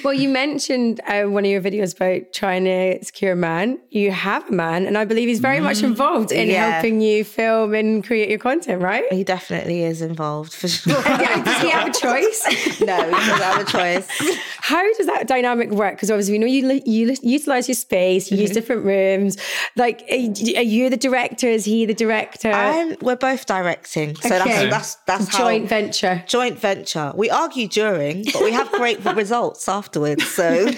Well, 0.08 0.14
you 0.14 0.30
mentioned 0.30 1.02
uh, 1.06 1.24
one 1.24 1.44
of 1.44 1.52
your 1.52 1.60
videos 1.60 1.94
about 1.94 2.32
trying 2.32 2.64
to 2.64 3.04
secure 3.04 3.34
a 3.34 3.36
man. 3.36 3.78
You 3.90 4.12
have 4.12 4.48
a 4.48 4.54
man, 4.54 4.86
and 4.86 4.98
I 4.98 5.04
believe 5.04 5.28
he's 5.28 5.42
very 5.42 5.60
much 5.60 5.84
involved 5.84 6.32
in 6.32 6.48
Yeah. 6.48 6.72
helping 6.72 7.02
you 7.02 7.26
film 7.26 7.74
and 7.74 8.02
create 8.02 8.30
your 8.30 8.40
content, 8.40 8.82
right? 8.82 9.04
He 9.12 9.26
definitely 9.26 9.84
is 9.84 10.02
involved 10.02 10.54
for 10.54 10.70
sure. 10.70 10.94
Yeah, 11.06 11.44
Does 11.44 11.62
he 11.62 11.70
have 11.72 11.90
a 11.90 11.92
choice? 11.92 12.42
no, 12.80 12.96
he 13.04 13.12
doesn't 13.12 13.42
have 13.42 13.60
a 13.60 13.70
choice. 13.70 14.08
How 14.62 14.82
does 14.94 15.08
that 15.08 15.28
dynamic 15.28 15.72
work? 15.72 15.96
Because 15.96 16.10
obviously 16.10 16.34
we 16.34 16.40
know 16.40 16.48
you 16.48 16.82
you 16.86 17.14
utilize 17.22 17.68
your 17.68 17.76
space, 17.76 18.32
you 18.32 18.38
use 18.38 18.52
different 18.52 18.86
rooms. 18.86 19.38
Like, 19.76 20.04
are 20.10 20.16
you 20.16 20.32
you 20.62 20.90
the 20.90 20.96
director? 20.98 21.48
Is 21.48 21.66
he 21.66 21.86
the 21.86 21.94
director? 21.94 22.52
I'm, 22.52 22.96
we're 23.02 23.16
both 23.18 23.46
directing. 23.46 24.16
So 24.16 24.36
Okay. 24.36 24.70
that's, 24.70 24.96
that's, 25.06 25.22
that's 25.24 25.28
how. 25.36 25.40
Joint 25.46 25.68
venture. 25.68 26.24
joint 26.28 26.60
venture. 26.60 27.12
We 27.16 27.30
argue 27.30 27.68
during, 27.68 28.24
but 28.32 28.42
we 28.44 28.52
have 28.52 28.72
great 28.72 29.04
results 29.04 29.68
afterwards. 30.06 30.28
So 30.28 30.66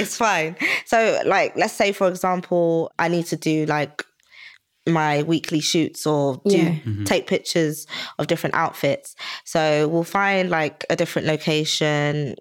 it's 0.00 0.16
fine. 0.16 0.56
So, 0.84 1.20
like, 1.26 1.56
let's 1.56 1.72
say, 1.72 1.92
for 1.92 2.08
example, 2.08 2.92
I 2.98 3.08
need 3.08 3.26
to 3.26 3.36
do 3.36 3.66
like 3.66 4.04
my 4.88 5.22
weekly 5.24 5.60
shoots 5.60 6.06
or 6.06 6.40
do 6.46 6.56
Yeah. 6.56 6.68
Mm-hmm. 6.70 7.04
take 7.04 7.26
pictures 7.26 7.86
of 8.18 8.28
different 8.28 8.54
outfits. 8.54 9.16
So 9.44 9.88
we'll 9.88 10.04
find 10.04 10.48
like 10.50 10.84
a 10.88 10.96
different 10.96 11.26
location 11.26 12.36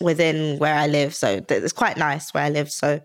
within 0.00 0.58
where 0.58 0.74
I 0.76 0.86
live. 0.86 1.12
So 1.14 1.40
it's 1.48 1.72
quite 1.72 1.96
nice 1.96 2.32
where 2.32 2.44
I 2.44 2.50
live. 2.50 2.70
So 2.70 3.00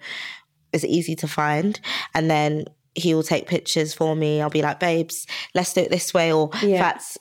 it's 0.72 0.84
easy 0.86 1.16
to 1.18 1.28
find. 1.28 1.80
And 2.14 2.30
then 2.30 2.66
he 2.94 3.16
will 3.16 3.24
take 3.24 3.48
pictures 3.48 3.96
for 3.96 4.16
me. 4.16 4.42
I'll 4.42 4.52
be 4.52 4.62
like, 4.62 4.80
babes, 4.80 5.26
let's 5.56 5.74
do 5.74 5.82
it 5.82 5.90
this 5.90 6.14
way, 6.14 6.32
or 6.32 6.52
Yeah. 6.62 6.78
that's 6.78 7.18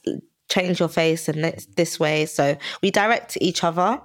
change 0.51 0.81
your 0.81 0.89
face 0.91 1.29
and 1.31 1.43
this, 1.43 1.67
this 1.77 1.99
way. 1.99 2.27
So 2.27 2.59
we 2.83 2.91
direct 2.91 3.39
each 3.41 3.65
other. 3.65 3.99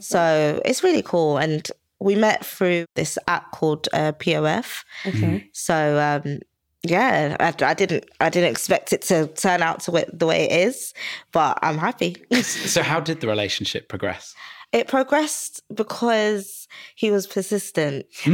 So 0.00 0.60
it's 0.64 0.82
really 0.82 1.02
cool. 1.02 1.38
And 1.38 1.70
we 2.00 2.16
met 2.16 2.44
through 2.44 2.86
this 2.94 3.18
app 3.28 3.52
called 3.52 3.88
uh, 3.92 4.12
POF. 4.12 4.84
Okay. 5.06 5.48
So 5.52 5.98
um, 5.98 6.40
yeah, 6.82 7.36
I, 7.38 7.54
I 7.64 7.74
didn't 7.74 8.06
I 8.20 8.30
didn't 8.30 8.50
expect 8.50 8.92
it 8.92 9.02
to 9.02 9.26
turn 9.26 9.62
out 9.62 9.80
to 9.80 9.96
it 9.96 10.18
the 10.18 10.26
way 10.26 10.48
it 10.48 10.68
is, 10.68 10.94
but 11.32 11.58
I'm 11.62 11.76
happy. 11.78 12.16
So, 12.42 12.82
how 12.82 13.00
did 13.00 13.20
the 13.20 13.26
relationship 13.28 13.88
progress? 13.88 14.34
It 14.72 14.86
progressed 14.88 15.62
because 15.74 16.68
he 16.94 17.10
was 17.10 17.26
persistent. 17.26 18.06
he 18.24 18.30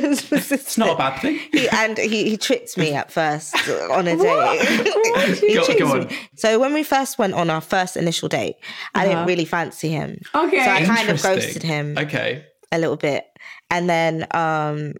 was 0.00 0.22
persistent. 0.22 0.60
It's 0.60 0.78
not 0.78 0.90
a 0.94 0.96
bad 0.96 1.20
thing. 1.20 1.38
He, 1.52 1.68
and 1.68 1.98
he, 1.98 2.30
he 2.30 2.36
tricked 2.36 2.76
me 2.78 2.94
at 2.94 3.10
first 3.12 3.54
on 3.90 4.06
a 4.06 4.16
date. 4.16 5.38
he 5.40 5.54
Go- 5.54 5.64
tricked 5.64 5.80
go 5.80 5.94
me. 6.04 6.16
So 6.36 6.58
when 6.58 6.72
we 6.72 6.82
first 6.82 7.18
went 7.18 7.34
on 7.34 7.50
our 7.50 7.60
first 7.60 7.96
initial 7.96 8.28
date, 8.28 8.56
I 8.94 9.00
Uh-huh. 9.04 9.08
didn't 9.08 9.26
really 9.26 9.44
fancy 9.44 9.88
him. 9.90 10.20
Okay. 10.34 10.64
So 10.64 10.70
I 10.70 10.84
kind 10.84 11.08
of 11.10 11.22
ghosted 11.22 11.62
him 11.62 11.96
Okay. 11.98 12.44
a 12.72 12.78
little 12.78 12.96
bit. 12.96 13.26
And 13.70 13.88
then 13.88 14.26
um 14.32 14.94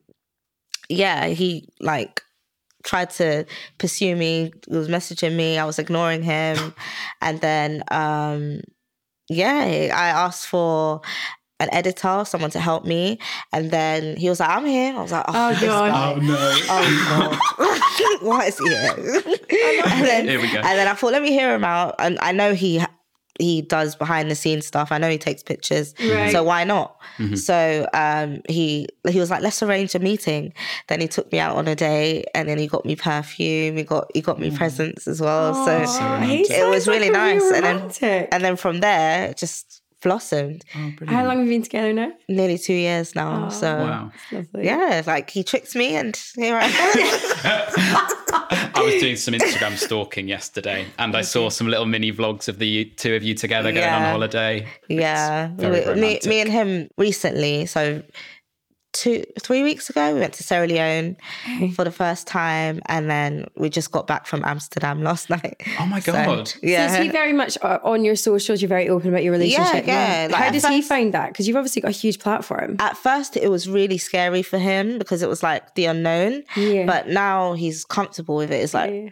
yeah, 0.89 1.27
he 1.29 1.69
like 1.81 2.23
tried 2.83 3.11
to 3.11 3.45
pursue 3.79 4.17
me, 4.17 4.53
he 4.69 4.77
was 4.77 4.89
messaging 4.89 5.37
me, 5.37 5.59
I 5.59 5.65
was 5.65 5.79
ignoring 5.79 6.23
him. 6.23 6.75
and 7.23 7.41
then 7.41 7.83
um 7.91 8.61
yeah, 9.31 9.93
I 9.95 10.09
asked 10.09 10.47
for 10.49 11.01
an 11.61 11.69
editor, 11.73 12.25
someone 12.27 12.51
to 12.51 12.59
help 12.61 12.85
me. 12.85 13.19
And 13.53 13.71
then 13.71 14.17
he 14.17 14.29
was 14.31 14.41
like, 14.41 14.49
I'm 14.49 14.65
here. 14.65 14.95
I 14.97 15.03
was 15.03 15.13
like, 15.13 15.25
oh, 15.29 15.33
Oh, 15.55 15.61
God. 15.61 16.17
Oh, 16.17 16.21
no. 16.21 17.39
Oh 17.59 18.19
god, 18.19 18.27
why 18.27 18.45
is 18.47 18.59
he 18.59 18.69
here? 18.69 19.23
and 19.87 20.05
then, 20.07 20.27
Here 20.29 20.41
we 20.41 20.51
go. 20.51 20.59
And 20.59 20.79
then 20.79 20.89
I 20.89 20.95
thought, 20.95 21.13
let 21.13 21.23
me 21.23 21.31
hear 21.33 21.55
him 21.55 21.65
out. 21.65 21.97
And 21.99 22.19
I 22.21 22.33
know 22.33 22.55
he 22.55 22.83
he 23.41 23.63
does 23.63 23.97
behind 23.97 24.31
the 24.31 24.35
scenes 24.35 24.67
stuff. 24.67 24.93
I 24.93 24.99
know 24.99 25.09
he 25.11 25.19
takes 25.19 25.43
pictures, 25.43 25.95
Right. 25.99 26.31
so 26.31 26.43
why 26.45 26.65
not? 26.65 26.97
Mm-hmm. 27.19 27.35
So 27.37 27.89
um, 27.95 28.43
he 28.49 28.87
he 29.09 29.19
was 29.19 29.31
like, 29.31 29.43
let's 29.43 29.63
arrange 29.63 29.95
a 29.95 29.99
meeting. 29.99 30.53
Then 30.89 31.01
he 31.01 31.09
took 31.09 31.33
me 31.33 31.39
out 31.41 31.57
on 31.57 31.67
a 31.67 31.75
date, 31.75 32.27
and 32.35 32.49
then 32.49 32.59
he 32.59 32.67
got 32.67 32.85
me 32.85 32.95
perfume. 32.97 33.77
He 33.77 33.83
got 33.83 34.11
he 34.15 34.21
got 34.21 34.39
me 34.39 34.51
presents 34.57 35.09
as 35.09 35.21
well. 35.21 35.53
Oh, 35.57 35.65
so 35.67 36.17
he 36.27 36.43
it 36.43 36.69
was 36.69 36.85
sounds 36.85 36.87
like 36.87 37.01
really 37.01 37.11
nice. 37.11 37.43
real 37.43 37.55
And 37.65 37.91
then 37.91 38.29
and 38.31 38.45
then 38.45 38.57
from 38.57 38.81
there, 38.81 39.31
it 39.31 39.37
just 39.37 39.83
blossomed. 40.03 40.65
How 41.09 41.25
long 41.27 41.39
have 41.39 41.47
you 41.47 41.53
been 41.53 41.63
together 41.63 41.93
now? 41.93 42.11
Nearly 42.29 42.57
two 42.57 42.73
years 42.73 43.15
now. 43.15 43.47
Oh, 43.47 43.51
so 43.51 43.77
Wow. 43.77 44.13
Yeah, 44.59 45.03
like 45.07 45.29
he 45.31 45.43
tricked 45.45 45.75
me, 45.77 45.95
and 45.97 46.17
here 46.37 46.57
I 46.61 46.65
am. 46.67 48.11
I 48.81 48.85
was 48.85 48.95
doing 49.01 49.17
some 49.25 49.35
Instagram 49.35 49.77
stalking 49.77 50.29
yesterday 50.29 50.87
and 50.99 51.17
I 51.17 51.23
saw 51.23 51.49
some 51.51 51.67
little 51.69 51.87
mini 51.87 52.13
vlogs 52.13 52.49
of 52.49 52.59
the 52.59 52.87
two 52.97 53.15
of 53.15 53.23
you 53.23 53.35
together 53.35 53.73
going 53.73 53.85
on 53.89 54.03
holiday. 54.03 54.67
Yeah, 54.89 55.51
we- 55.57 56.01
me, 56.01 56.21
me 56.27 56.41
and 56.41 56.51
him 56.51 56.89
recently. 56.97 57.67
So 57.67 58.03
two, 58.93 59.25
three 59.41 59.63
weeks 59.63 59.89
ago. 59.91 60.13
We 60.15 60.21
went 60.21 60.33
to 60.35 60.43
Sierra 60.43 60.67
Leone 60.67 61.17
for 61.75 61.85
the 61.85 61.91
first 61.93 62.27
time, 62.27 62.81
and 62.87 63.09
then 63.11 63.47
we 63.57 63.69
just 63.71 63.91
got 63.93 64.07
back 64.07 64.27
from 64.27 64.45
Amsterdam 64.45 65.03
last 65.11 65.31
night. 65.31 65.63
Oh 65.79 65.87
my 65.87 66.01
So, 66.01 66.13
God. 66.13 66.53
yeah. 66.63 66.89
So 66.89 66.95
is 66.99 67.05
he 67.05 67.09
very 67.11 67.33
much 67.33 67.57
uh, 67.63 67.79
on 67.85 68.05
your 68.05 68.17
socials? 68.17 68.61
You're 68.61 68.69
very 68.69 68.89
open 68.89 69.09
about 69.11 69.23
your 69.23 69.33
relationship. 69.33 69.87
yeah, 69.87 70.29
like 70.31 70.41
How 70.41 70.47
at 70.49 70.53
does 70.53 70.67
he 70.67 70.83
find 70.83 71.15
that? 71.15 71.29
Because 71.29 71.47
you've 71.47 71.57
obviously 71.57 71.83
got 71.83 71.89
a 71.89 71.93
huge 71.93 72.19
platform. 72.19 72.77
At 72.81 72.97
first, 72.97 73.37
it 73.37 73.51
was 73.51 73.69
really 73.69 73.99
scary 73.99 74.43
for 74.43 74.59
him 74.59 74.99
because 74.99 75.23
it 75.23 75.29
was 75.29 75.43
like 75.43 75.75
the 75.75 75.85
unknown. 75.87 76.43
Yeah. 76.57 76.87
But 76.87 77.09
now 77.09 77.53
he's 77.55 77.85
comfortable 77.85 78.37
with 78.37 78.51
it. 78.51 78.63
It's 78.63 78.75
like 78.75 78.91
Yeah. 78.93 79.11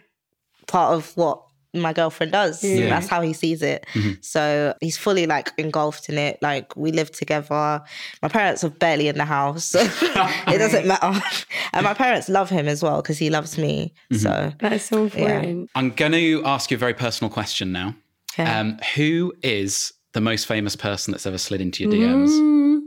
part 0.67 0.93
of 0.93 1.15
what 1.17 1.41
my 1.73 1.93
girlfriend 1.93 2.31
does. 2.31 2.63
Yeah. 2.63 2.89
That's 2.89 3.07
how 3.07 3.21
he 3.21 3.33
sees 3.33 3.61
it. 3.61 3.85
So 4.21 4.73
he's 4.81 4.97
fully 4.97 5.27
like 5.27 5.51
engulfed 5.57 6.09
in 6.09 6.17
it. 6.17 6.39
Like 6.41 6.75
we 6.75 6.91
live 6.91 7.11
together. 7.11 7.81
My 8.21 8.27
parents 8.27 8.63
are 8.63 8.69
barely 8.69 9.07
in 9.07 9.17
the 9.17 9.25
house. 9.25 9.65
So 9.65 9.79
it 10.01 10.57
doesn't 10.57 10.87
matter. 10.87 11.21
And 11.71 11.83
my 11.83 11.93
parents 11.93 12.29
love 12.29 12.49
him 12.49 12.67
as 12.67 12.81
well 12.81 12.99
because 13.01 13.19
he 13.19 13.29
loves 13.29 13.57
me. 13.57 13.93
So 14.11 14.51
That 14.59 14.73
is 14.73 14.83
so 14.83 15.03
important. 15.03 15.69
I'm 15.75 15.91
going 15.91 16.13
to 16.13 16.43
ask 16.43 16.71
you 16.71 16.75
a 16.75 16.79
very 16.79 16.95
personal 16.95 17.29
question 17.29 17.71
now. 17.71 17.95
Okay. 18.33 18.49
Um, 18.49 18.79
who 18.95 19.33
is 19.43 19.93
the 20.13 20.21
most 20.21 20.45
famous 20.47 20.75
person 20.75 21.11
that's 21.11 21.27
ever 21.27 21.37
slid 21.37 21.61
into 21.61 21.83
your 21.83 21.91
DMs? 21.93 22.29
mm. 22.29 22.79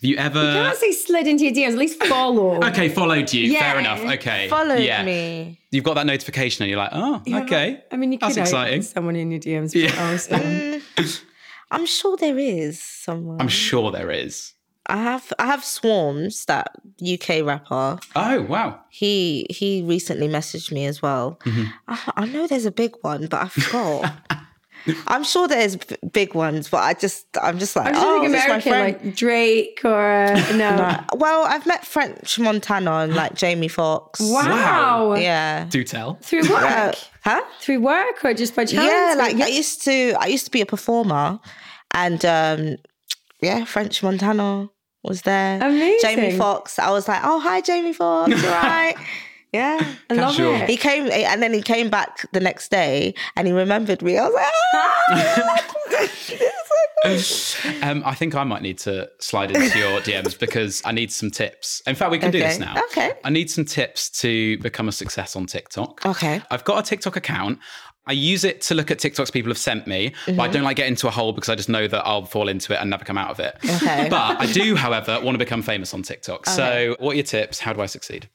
Have 0.00 0.04
you 0.10 0.16
I 0.16 0.20
ever? 0.22 0.40
can't 0.52 0.78
say 0.78 0.92
slid 0.92 1.26
into 1.26 1.44
your 1.44 1.52
DMs, 1.52 1.72
at 1.72 1.78
least 1.78 2.02
follow. 2.04 2.60
Okay, 2.68 2.88
followed 2.88 3.32
you. 3.32 3.50
Yeah. 3.50 3.58
Fair 3.72 3.80
enough. 3.80 4.00
Okay. 4.00 4.48
followed 4.48 4.78
yeah. 4.80 5.02
me. 5.04 5.58
You've 5.72 5.84
got 5.84 5.94
that 5.94 6.06
notification 6.06 6.62
and 6.62 6.70
you're 6.70 6.78
like, 6.78 6.90
oh, 6.92 7.20
okay. 7.42 7.82
I 7.90 7.96
mean, 7.96 8.12
you 8.12 8.18
could 8.18 8.26
That's 8.28 8.36
have 8.36 8.46
exciting. 8.46 8.82
someone 8.82 9.16
in 9.16 9.30
your 9.32 9.40
DMs. 9.40 9.74
Yeah. 9.74 9.90
But 9.90 9.98
also, 10.12 10.36
Mm. 10.36 11.22
I'm 11.70 11.84
sure 11.86 12.16
there 12.16 12.38
is 12.38 12.80
someone. 12.80 13.40
I'm 13.40 13.48
sure 13.48 13.90
there 13.90 14.10
is. 14.10 14.54
I 14.86 14.96
have 14.96 15.32
I 15.38 15.44
have 15.46 15.60
Swarmz, 15.60 16.46
that 16.46 16.68
UK 17.02 17.44
rapper. 17.44 17.98
Oh, 18.16 18.42
wow. 18.42 18.80
He 18.88 19.46
he 19.50 19.82
recently 19.82 20.28
messaged 20.28 20.72
me 20.72 20.86
as 20.86 21.02
well. 21.02 21.38
Mm-hmm. 21.44 21.64
I, 21.88 22.12
I 22.16 22.26
know 22.26 22.46
there's 22.46 22.64
a 22.64 22.70
big 22.70 22.94
one, 23.02 23.26
but 23.26 23.42
I 23.42 23.48
forgot. 23.48 24.14
I'm 25.06 25.24
sure 25.24 25.48
there's 25.48 25.76
big 26.12 26.34
ones, 26.34 26.68
but 26.68 26.78
I 26.78 26.94
just 26.94 27.26
I'm 27.40 27.58
just 27.58 27.76
like 27.76 27.86
I'm 27.88 27.94
just 27.94 28.06
oh, 28.06 28.12
thinking 28.14 28.32
this 28.32 28.40
my 28.40 28.46
American, 28.56 28.72
friend. 28.72 29.04
like 29.06 29.16
Drake 29.16 29.80
or 29.84 30.34
no. 30.56 30.76
Nah. 30.76 31.04
Well, 31.14 31.44
I've 31.44 31.66
met 31.66 31.86
French 31.86 32.38
Montana 32.38 32.90
and 32.98 33.14
like 33.14 33.34
Jamie 33.34 33.68
Foxx. 33.68 34.20
Wow. 34.20 35.14
Yeah. 35.14 35.66
Do 35.70 35.84
tell. 35.84 36.14
Through 36.22 36.48
work. 36.50 36.62
Uh, 36.62 36.92
huh? 37.24 37.42
Through 37.60 37.80
work 37.80 38.24
or 38.24 38.34
just 38.34 38.54
by 38.56 38.64
chance? 38.64 38.84
Yeah, 38.86 39.14
Or- 39.14 39.16
like 39.18 39.36
I 39.40 39.48
used 39.48 39.82
to 39.84 40.14
I 40.18 40.26
used 40.26 40.44
to 40.46 40.50
be 40.50 40.60
a 40.60 40.66
performer 40.66 41.38
and 41.94 42.24
um 42.24 42.76
yeah, 43.40 43.64
French 43.64 44.02
Montana 44.02 44.68
was 45.04 45.22
there. 45.22 45.56
Amazing. 45.62 45.98
Jamie 46.02 46.36
Foxx. 46.36 46.78
I 46.78 46.90
was 46.90 47.06
like, 47.08 47.20
oh 47.24 47.40
hi 47.40 47.60
Jamie 47.60 47.92
Foxx, 47.92 48.30
you 48.30 48.48
right? 48.48 48.96
Yeah. 49.52 49.78
I 50.10 50.14
love 50.14 50.36
Casual. 50.36 50.54
it. 50.54 50.68
He 50.68 50.76
came 50.76 51.10
and 51.10 51.42
then 51.42 51.54
he 51.54 51.62
came 51.62 51.88
back 51.90 52.26
the 52.32 52.40
next 52.40 52.70
day 52.70 53.14
and 53.36 53.46
he 53.46 53.52
remembered 53.52 54.02
me. 54.02 54.18
I 54.18 54.24
was 54.26 54.34
like, 54.34 54.52
ah! 54.74 55.64
Um, 57.82 58.02
I 58.04 58.14
think 58.14 58.34
I 58.34 58.42
might 58.44 58.60
need 58.60 58.78
to 58.78 59.08
slide 59.20 59.50
into 59.52 59.78
your 59.78 60.00
DMs 60.06 60.38
because 60.38 60.82
I 60.84 60.92
need 60.92 61.12
some 61.12 61.30
tips. 61.30 61.80
In 61.86 61.94
fact, 61.94 62.10
we 62.10 62.18
can 62.18 62.30
do 62.30 62.40
this 62.40 62.58
now. 62.58 62.74
Okay. 62.90 63.12
I 63.24 63.30
need 63.30 63.50
some 63.50 63.64
tips 63.64 64.10
to 64.20 64.58
become 64.58 64.88
a 64.88 64.92
success 64.92 65.36
on 65.36 65.46
TikTok. 65.46 66.04
Okay. 66.04 66.42
I've 66.50 66.64
got 66.64 66.84
a 66.84 66.88
TikTok 66.88 67.16
account. 67.16 67.60
I 68.06 68.12
use 68.12 68.42
it 68.42 68.62
to 68.62 68.74
look 68.74 68.90
at 68.90 68.98
TikToks 68.98 69.32
people 69.32 69.50
have 69.50 69.58
sent 69.58 69.86
me, 69.86 70.08
but 70.26 70.32
Mm-hmm. 70.32 70.40
I 70.40 70.48
don't 70.48 70.62
like 70.64 70.76
get 70.76 70.88
into 70.88 71.06
a 71.08 71.10
hole 71.10 71.32
because 71.32 71.48
I 71.48 71.54
just 71.54 71.68
know 71.68 71.86
that 71.86 72.04
I'll 72.06 72.24
fall 72.24 72.48
into 72.48 72.72
it 72.74 72.80
and 72.80 72.90
never 72.90 73.04
come 73.04 73.16
out 73.18 73.30
of 73.30 73.38
it. 73.38 73.56
Okay. 73.64 74.08
But 74.10 74.40
I 74.40 74.46
do, 74.52 74.74
however, 74.76 75.20
want 75.22 75.34
to 75.34 75.38
become 75.38 75.62
famous 75.62 75.94
on 75.94 76.02
TikTok. 76.02 76.46
So, 76.46 76.96
what 76.98 77.12
are 77.12 77.16
your 77.16 77.24
tips? 77.24 77.60
How 77.60 77.72
do 77.72 77.80
I 77.80 77.86
succeed? 77.86 78.28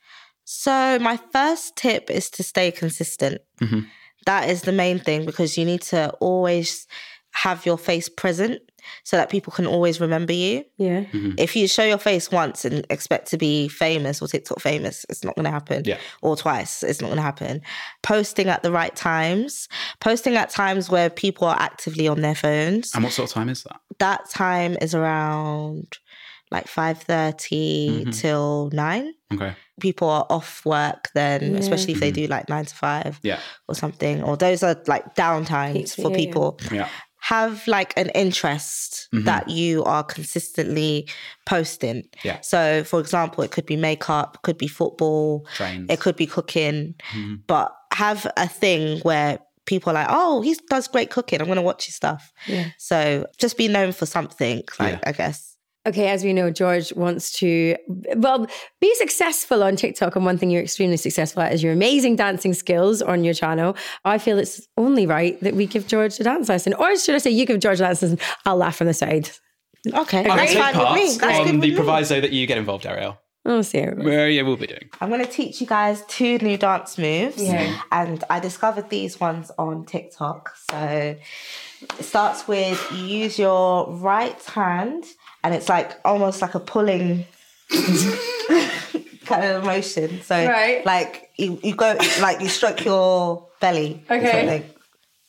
So 0.45 0.99
my 0.99 1.17
first 1.31 1.75
tip 1.75 2.09
is 2.09 2.29
to 2.31 2.43
stay 2.43 2.71
consistent. 2.71 3.41
Mm-hmm. 3.61 3.81
That 4.25 4.49
is 4.49 4.61
the 4.61 4.71
main 4.71 4.99
thing 4.99 5.25
because 5.25 5.57
you 5.57 5.65
need 5.65 5.81
to 5.83 6.11
always 6.19 6.87
have 7.33 7.65
your 7.65 7.77
face 7.77 8.09
present 8.09 8.61
so 9.03 9.17
that 9.17 9.29
people 9.29 9.51
can 9.51 9.65
always 9.65 9.99
remember 9.99 10.33
you. 10.33 10.63
Yeah. 10.77 11.01
Mm-hmm. 11.05 11.33
If 11.37 11.55
you 11.55 11.67
show 11.67 11.83
your 11.83 11.97
face 11.97 12.31
once 12.31 12.65
and 12.65 12.85
expect 12.89 13.29
to 13.29 13.37
be 13.37 13.69
famous 13.69 14.21
or 14.21 14.27
TikTok 14.27 14.59
famous, 14.59 15.05
it's 15.09 15.23
not 15.23 15.35
going 15.35 15.45
to 15.45 15.51
happen. 15.51 15.83
Yeah. 15.85 15.97
Or 16.21 16.35
twice, 16.35 16.83
it's 16.83 17.01
not 17.01 17.07
going 17.07 17.17
to 17.17 17.23
happen. 17.23 17.61
Posting 18.01 18.49
at 18.49 18.61
the 18.61 18.71
right 18.71 18.95
times, 18.95 19.67
posting 19.99 20.35
at 20.35 20.49
times 20.49 20.89
where 20.89 21.09
people 21.09 21.47
are 21.47 21.59
actively 21.59 22.07
on 22.07 22.21
their 22.21 22.35
phones. 22.35 22.93
And 22.93 23.03
what 23.03 23.13
sort 23.13 23.29
of 23.29 23.33
time 23.33 23.49
is 23.49 23.63
that? 23.63 23.79
that 23.99 24.29
time 24.29 24.77
is 24.81 24.95
around 24.95 25.97
like 26.53 26.67
5.30 26.67 27.35
mm-hmm. 27.89 28.09
till 28.11 28.69
9 28.71 29.13
Okay. 29.33 29.55
people 29.81 30.07
are 30.09 30.25
off 30.29 30.63
work 30.65 31.09
then 31.15 31.55
especially 31.55 31.93
if 31.93 31.99
they 31.99 32.11
mm-hmm. 32.11 32.21
do 32.23 32.27
like 32.27 32.47
9 32.47 32.65
to 32.65 32.75
5 32.75 33.19
Yeah. 33.23 33.39
or 33.67 33.75
something 33.75 34.23
or 34.23 34.37
those 34.37 34.61
are 34.63 34.81
like 34.87 35.15
downtimes 35.15 35.73
Peaks, 35.73 35.95
for 35.95 36.09
yeah, 36.11 36.17
yeah. 36.17 36.25
people 36.25 36.59
Yeah. 36.71 36.89
have 37.21 37.67
like 37.67 37.93
an 37.97 38.09
interest 38.09 39.09
mm-hmm. 39.13 39.25
that 39.25 39.49
you 39.49 39.83
are 39.85 40.03
consistently 40.03 41.09
posting 41.45 42.03
Yeah. 42.23 42.39
so 42.41 42.83
for 42.83 42.99
example 42.99 43.43
it 43.43 43.51
could 43.51 43.65
be 43.65 43.75
makeup 43.75 44.37
could 44.43 44.57
be 44.57 44.67
football 44.67 45.45
Trains. 45.55 45.87
it 45.89 45.99
could 45.99 46.15
be 46.15 46.27
cooking 46.27 46.95
but 47.47 47.75
have 47.93 48.27
a 48.37 48.47
thing 48.47 48.99
where 49.01 49.39
people 49.65 49.89
are 49.91 49.93
like 49.93 50.07
oh 50.09 50.41
he 50.41 50.55
does 50.69 50.87
great 50.87 51.09
cooking 51.09 51.39
i'm 51.39 51.47
going 51.47 51.55
to 51.55 51.61
watch 51.61 51.85
his 51.85 51.95
stuff 51.95 52.31
Yeah. 52.47 52.65
so 52.77 53.25
just 53.39 53.57
be 53.57 53.67
known 53.67 53.91
for 53.93 54.05
something 54.05 54.61
like 54.79 54.93
Yeah. 54.93 54.99
i 55.09 55.11
guess 55.13 55.52
Okay, 55.85 56.07
as 56.07 56.23
we 56.23 56.31
know, 56.31 56.49
George 56.49 56.93
wants 56.93 57.37
to, 57.39 57.75
well, 58.15 58.47
be 58.79 58.95
successful 58.95 59.63
on 59.63 59.75
TikTok. 59.75 60.15
And 60.15 60.23
one 60.23 60.37
thing 60.37 60.49
you're 60.49 60.61
extremely 60.61 60.95
successful 60.95 61.41
at 61.41 61.51
is 61.51 61.61
your 61.61 61.73
amazing 61.73 62.15
dancing 62.15 62.53
skills 62.53 63.01
on 63.01 63.25
your 63.25 63.33
channel. 63.33 63.75
I 64.05 64.17
feel 64.17 64.39
it's 64.39 64.65
only 64.77 65.05
right 65.05 65.37
that 65.41 65.55
we 65.55 65.65
give 65.65 65.87
George 65.87 66.19
a 66.21 66.23
dance 66.23 66.47
lesson. 66.47 66.73
Or 66.75 66.95
should 66.97 67.15
I 67.15 67.17
say, 67.17 67.31
you 67.31 67.45
give 67.45 67.59
George 67.59 67.81
a 67.81 67.83
dance 67.83 68.01
lesson? 68.01 68.19
I'll 68.45 68.55
laugh 68.55 68.77
from 68.77 68.87
the 68.87 68.93
side. 68.93 69.29
Okay, 69.93 70.19
I'll 70.19 70.37
that's 70.37 70.53
take 70.53 70.61
fine 70.61 70.77
with 70.77 70.85
part 70.85 70.95
me. 70.97 71.17
That's 71.17 71.39
on 71.39 71.59
good 71.59 71.61
the 71.61 71.75
proviso 71.75 72.21
that 72.21 72.31
you 72.31 72.47
get 72.47 72.57
involved, 72.57 72.85
Ariel. 72.85 73.19
Oh, 73.45 73.61
Sarah. 73.61 74.01
Well, 74.01 74.29
yeah, 74.29 74.41
we'll 74.43 74.55
be 74.55 74.67
doing. 74.67 74.89
I'm 75.01 75.09
going 75.09 75.19
to 75.19 75.29
teach 75.29 75.59
you 75.59 75.67
guys 75.67 76.01
two 76.07 76.37
new 76.37 76.55
dance 76.57 76.97
moves. 76.97 77.43
Yeah. 77.43 77.81
And 77.91 78.23
I 78.29 78.39
discovered 78.39 78.89
these 78.89 79.19
ones 79.19 79.51
on 79.57 79.83
TikTok. 79.83 80.55
So 80.71 81.17
it 81.81 82.05
starts 82.05 82.47
with 82.47 82.81
you 82.93 83.05
use 83.05 83.37
your 83.37 83.91
right 83.91 84.41
hand, 84.45 85.03
and 85.43 85.53
it's 85.53 85.69
like 85.69 85.99
almost 86.05 86.41
like 86.41 86.55
a 86.55 86.59
pulling 86.59 87.25
kind 89.25 89.43
of 89.45 89.63
motion. 89.63 90.21
So, 90.21 90.35
Right. 90.47 90.85
like 90.85 91.29
you, 91.37 91.59
you 91.63 91.75
go, 91.75 91.95
like 92.21 92.41
you 92.41 92.49
stroke 92.49 92.83
your 92.85 93.47
belly. 93.59 94.03
or 94.09 94.17
Okay. 94.17 94.31
something. 94.31 94.69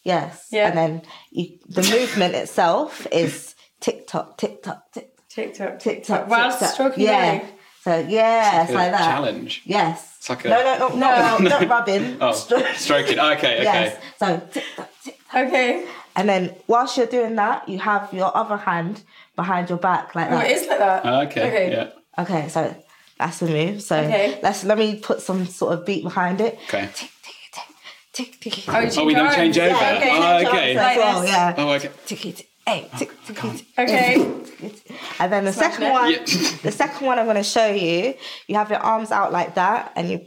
Yes. 0.05 0.48
Yeah. 0.50 0.68
And 0.68 0.79
then 0.79 1.03
you, 1.31 1.59
the 1.68 1.83
movement 1.83 2.35
itself 2.35 3.07
is 3.11 3.55
tick 3.81 4.07
tock, 4.07 4.37
tick 4.38 4.62
tock, 4.62 4.83
tick 4.92 5.11
tick 5.31 5.55
tock, 5.55 5.79
TikTok. 5.79 6.29
Whilst 6.29 6.59
TikTok. 6.59 6.74
stroking 6.74 7.05
yeah. 7.05 7.38
belly. 7.38 7.50
So 7.83 7.98
yeah, 8.09 8.62
it's 8.62 8.70
a 8.70 8.74
like 8.74 8.92
that. 8.92 8.98
challenge. 8.98 9.62
Yes. 9.66 10.14
It's 10.18 10.31
like 10.31 10.44
a- 10.44 10.48
no, 10.48 10.62
no, 10.62 10.88
no, 10.88 10.94
no, 10.96 11.38
no, 11.38 11.48
not 11.48 11.68
rubbing. 11.68 12.16
Oh, 12.20 12.33
stroking. 12.33 13.18
Okay, 13.18 13.33
okay. 13.61 13.62
Yes. 13.62 14.03
So 14.18 14.40
tick 14.53 14.64
tock, 14.77 14.90
tick 15.05 15.18
tock. 15.31 15.46
Okay. 15.46 15.87
And 16.16 16.29
then 16.29 16.55
whilst 16.66 16.96
you're 16.96 17.07
doing 17.07 17.35
that, 17.37 17.68
you 17.68 17.79
have 17.79 18.12
your 18.12 18.37
other 18.37 18.57
hand 18.57 19.03
behind 19.37 19.68
your 19.68 19.79
back 19.79 20.14
like 20.14 20.29
Oh, 20.31 20.37
that. 20.38 20.50
it 20.50 20.57
is 20.57 20.68
like 20.68 20.79
that. 20.79 21.03
Ah, 21.05 21.22
okay. 21.22 21.46
Okay. 21.48 21.70
Yeah. 21.72 22.22
Okay, 22.22 22.48
so 22.48 22.74
that's 23.18 23.38
the 23.40 23.46
move. 23.48 23.83
So 23.83 23.96
Okay. 23.96 24.38
let's 24.42 24.62
let 24.64 24.79
me 24.79 24.96
put 24.96 25.20
some 25.20 25.46
sort 25.46 25.72
of 25.74 25.85
beat 25.85 26.05
behind 26.05 26.40
it. 26.40 26.59
Okay. 26.68 26.88
Tick 26.94 27.11
tick 27.22 27.35
tick 28.12 28.40
tick 28.40 28.55
tick. 28.55 28.64
Oh, 28.68 28.88
Oh, 29.03 29.05
we 29.07 29.14
don't 29.14 29.35
change 29.35 29.59
over. 29.59 29.70
Yeah, 29.70 29.96
okay. 29.96 30.11
Oh, 30.12 30.38
Change 30.38 30.48
okay. 30.48 30.77
arms 30.79 30.96
well, 30.98 31.20
this. 31.22 31.31
yeah. 31.31 31.55
Oh, 31.59 31.68
okay. 31.72 31.90
Tick 32.07 32.20
tick. 32.20 32.48
Hey, 32.66 32.88
tick 32.96 33.11
tick 33.27 33.37
tick. 33.37 33.66
Okay. 33.77 34.14
And 35.18 35.33
then 35.33 35.44
the 35.44 35.53
Smashing 35.53 35.72
second 35.72 35.83
it. 35.88 35.92
one, 35.92 36.11
Yeah. 36.12 36.57
the 36.62 36.72
second 36.72 37.07
one 37.07 37.18
I'm 37.18 37.27
going 37.27 37.37
to 37.37 37.42
show 37.42 37.66
you. 37.66 38.14
You 38.46 38.55
have 38.55 38.70
your 38.70 38.79
arms 38.79 39.11
out 39.11 39.33
like 39.33 39.57
that, 39.57 39.92
and 39.96 40.09
you 40.11 40.20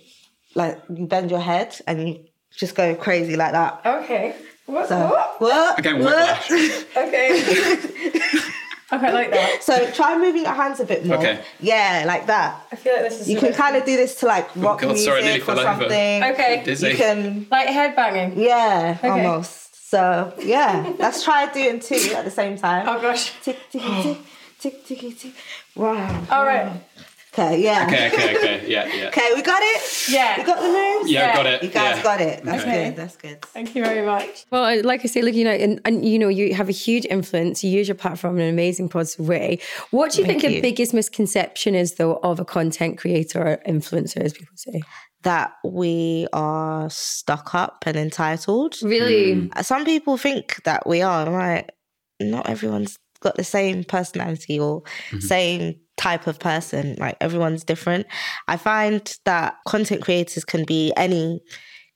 like 0.54 0.80
you 0.94 1.06
bend 1.08 1.32
your 1.32 1.40
head, 1.40 1.80
and 1.88 2.08
you 2.08 2.26
just 2.52 2.76
go 2.76 2.94
crazy 2.94 3.36
like 3.38 3.54
that. 3.54 3.82
Okay. 3.86 4.36
What? 4.68 4.88
So, 4.90 5.00
what? 5.10 5.42
what? 5.42 5.80
Again, 5.80 6.00
what? 6.04 6.16
whiplash. 6.16 6.50
Okay. 6.98 7.42
okay, 8.94 9.08
I 9.08 9.12
like 9.12 9.32
that. 9.32 9.60
So 9.64 9.90
try 9.92 10.18
moving 10.18 10.44
your 10.44 10.54
hands 10.54 10.80
a 10.80 10.86
bit 10.86 11.06
more. 11.06 11.18
Okay. 11.18 11.42
Yeah, 11.60 12.04
like 12.06 12.28
that. 12.28 12.66
I 12.72 12.76
feel 12.76 12.94
like 12.94 13.04
this 13.10 13.22
is 13.22 13.30
You 13.30 13.40
can 13.40 13.54
kind 13.54 13.76
of 13.76 13.86
do 13.86 13.96
this 13.98 14.16
to 14.22 14.26
like 14.26 14.50
oh, 14.58 14.62
rock 14.62 14.82
God, 14.82 14.88
music 14.90 15.06
sorry, 15.06 15.24
nearly 15.24 15.42
or 15.42 15.46
fell 15.46 15.60
over. 15.60 15.68
something. 15.84 16.24
Okay. 16.24 16.62
Dizzy. 16.66 16.90
You 16.90 16.96
can, 16.96 17.48
like 17.50 17.68
head 17.70 17.96
banging. 17.96 18.40
yeah, 18.40 18.96
Okay. 19.00 19.10
almost. 19.10 19.90
So 19.90 20.34
yeah, 20.40 20.94
let's 21.00 21.24
try 21.24 21.52
doing 21.52 21.80
two 21.80 22.14
at 22.16 22.26
the 22.26 22.32
same 22.32 22.58
time. 22.58 22.88
Oh 22.90 23.02
gosh. 23.02 23.34
Tick 23.42 23.58
tick 23.72 23.82
tick 24.04 24.18
tick 24.60 24.86
tick 24.86 25.18
tick. 25.18 25.34
Wow. 25.76 26.24
All 26.30 26.46
right. 26.46 26.72
Okay, 27.38 27.62
yeah. 27.62 27.86
Okay, 27.88 28.08
okay, 28.08 28.38
okay. 28.38 28.64
Yeah, 28.68 28.86
yeah. 28.96 29.08
Okay, 29.10 29.30
we 29.36 29.42
got 29.44 29.62
it. 29.62 30.10
Yeah. 30.10 30.38
We 30.38 30.44
got 30.44 30.60
the 30.60 30.68
moves. 30.68 31.12
Yeah, 31.12 31.32
I 31.32 31.36
got 31.36 31.46
it. 31.46 31.62
You 31.64 31.70
guys 31.70 31.98
yeah. 31.98 32.04
got 32.04 32.22
it. 32.22 32.44
That's 32.44 32.64
Okay. 32.64 32.86
good. 32.86 32.96
That's 32.96 33.16
good. 33.18 33.42
Thank 33.44 33.76
you 33.76 33.84
very 33.84 34.06
much. 34.06 34.46
Well, 34.50 34.84
like 34.84 35.02
I 35.04 35.08
say, 35.08 35.22
look, 35.22 35.36
you 35.36 35.44
know, 35.44 35.52
and, 35.52 35.80
and 35.86 36.04
you 36.04 36.18
know, 36.18 36.30
you 36.30 36.56
have 36.56 36.68
a 36.68 36.72
huge 36.72 37.06
influence. 37.06 37.64
You 37.64 37.70
use 37.70 37.88
your 37.88 37.96
platform 37.96 38.38
in 38.38 38.44
an 38.44 38.50
amazing 38.50 38.90
positive 38.90 39.28
way. 39.28 39.60
What 39.92 40.14
do 40.14 40.22
you 40.22 40.26
Thank 40.28 40.42
think 40.42 40.54
the 40.56 40.62
biggest 40.62 40.94
misconception 40.94 41.76
is, 41.76 41.96
though, 41.96 42.16
of 42.24 42.40
a 42.40 42.46
content 42.46 42.98
creator 42.98 43.42
or 43.48 43.58
influencer, 43.68 44.18
as 44.18 44.34
people 44.34 44.56
say? 44.56 44.82
That 45.22 45.54
we 45.64 46.28
are 46.34 46.90
stuck 46.90 47.54
up 47.54 47.84
and 47.86 47.98
entitled. 47.98 48.76
Really? 48.82 49.36
Mm. 49.36 49.64
Some 49.64 49.86
people 49.86 50.18
think 50.18 50.64
that 50.64 50.88
we 50.88 51.02
are. 51.02 51.26
and 51.26 51.36
I'm 51.36 51.36
like, 51.36 51.72
not 52.20 52.50
everyone's 52.50 52.98
got 53.20 53.36
the 53.36 53.44
same 53.44 53.84
personality 53.84 54.60
or 54.60 54.82
mm-hmm. 54.82 55.20
same 55.20 55.76
type 55.98 56.28
of 56.28 56.40
person. 56.40 56.96
Like 57.00 57.18
everyone's 57.22 57.64
different. 57.64 58.08
I 58.48 58.58
find 58.58 59.02
that 59.26 59.56
content 59.68 60.02
creators 60.04 60.46
can 60.46 60.64
be 60.66 60.94
any 60.96 61.42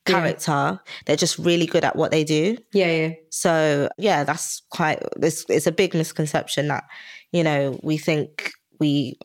Yeah. 0.08 0.14
character. 0.16 0.80
They're 1.06 1.16
just 1.16 1.38
really 1.38 1.68
good 1.68 1.84
at 1.86 1.96
what 1.96 2.12
they 2.12 2.24
do. 2.24 2.58
Yeah, 2.74 2.92
yeah. 2.92 3.12
So 3.30 3.90
yeah, 3.98 4.24
that's 4.24 4.62
quite. 4.72 5.00
It's, 5.22 5.46
it's 5.50 5.68
a 5.68 5.72
big 5.72 5.94
misconception 5.94 6.68
that 6.70 6.84
you 7.32 7.44
know 7.44 7.80
we 7.84 7.98
think 7.98 8.52
we 8.80 9.18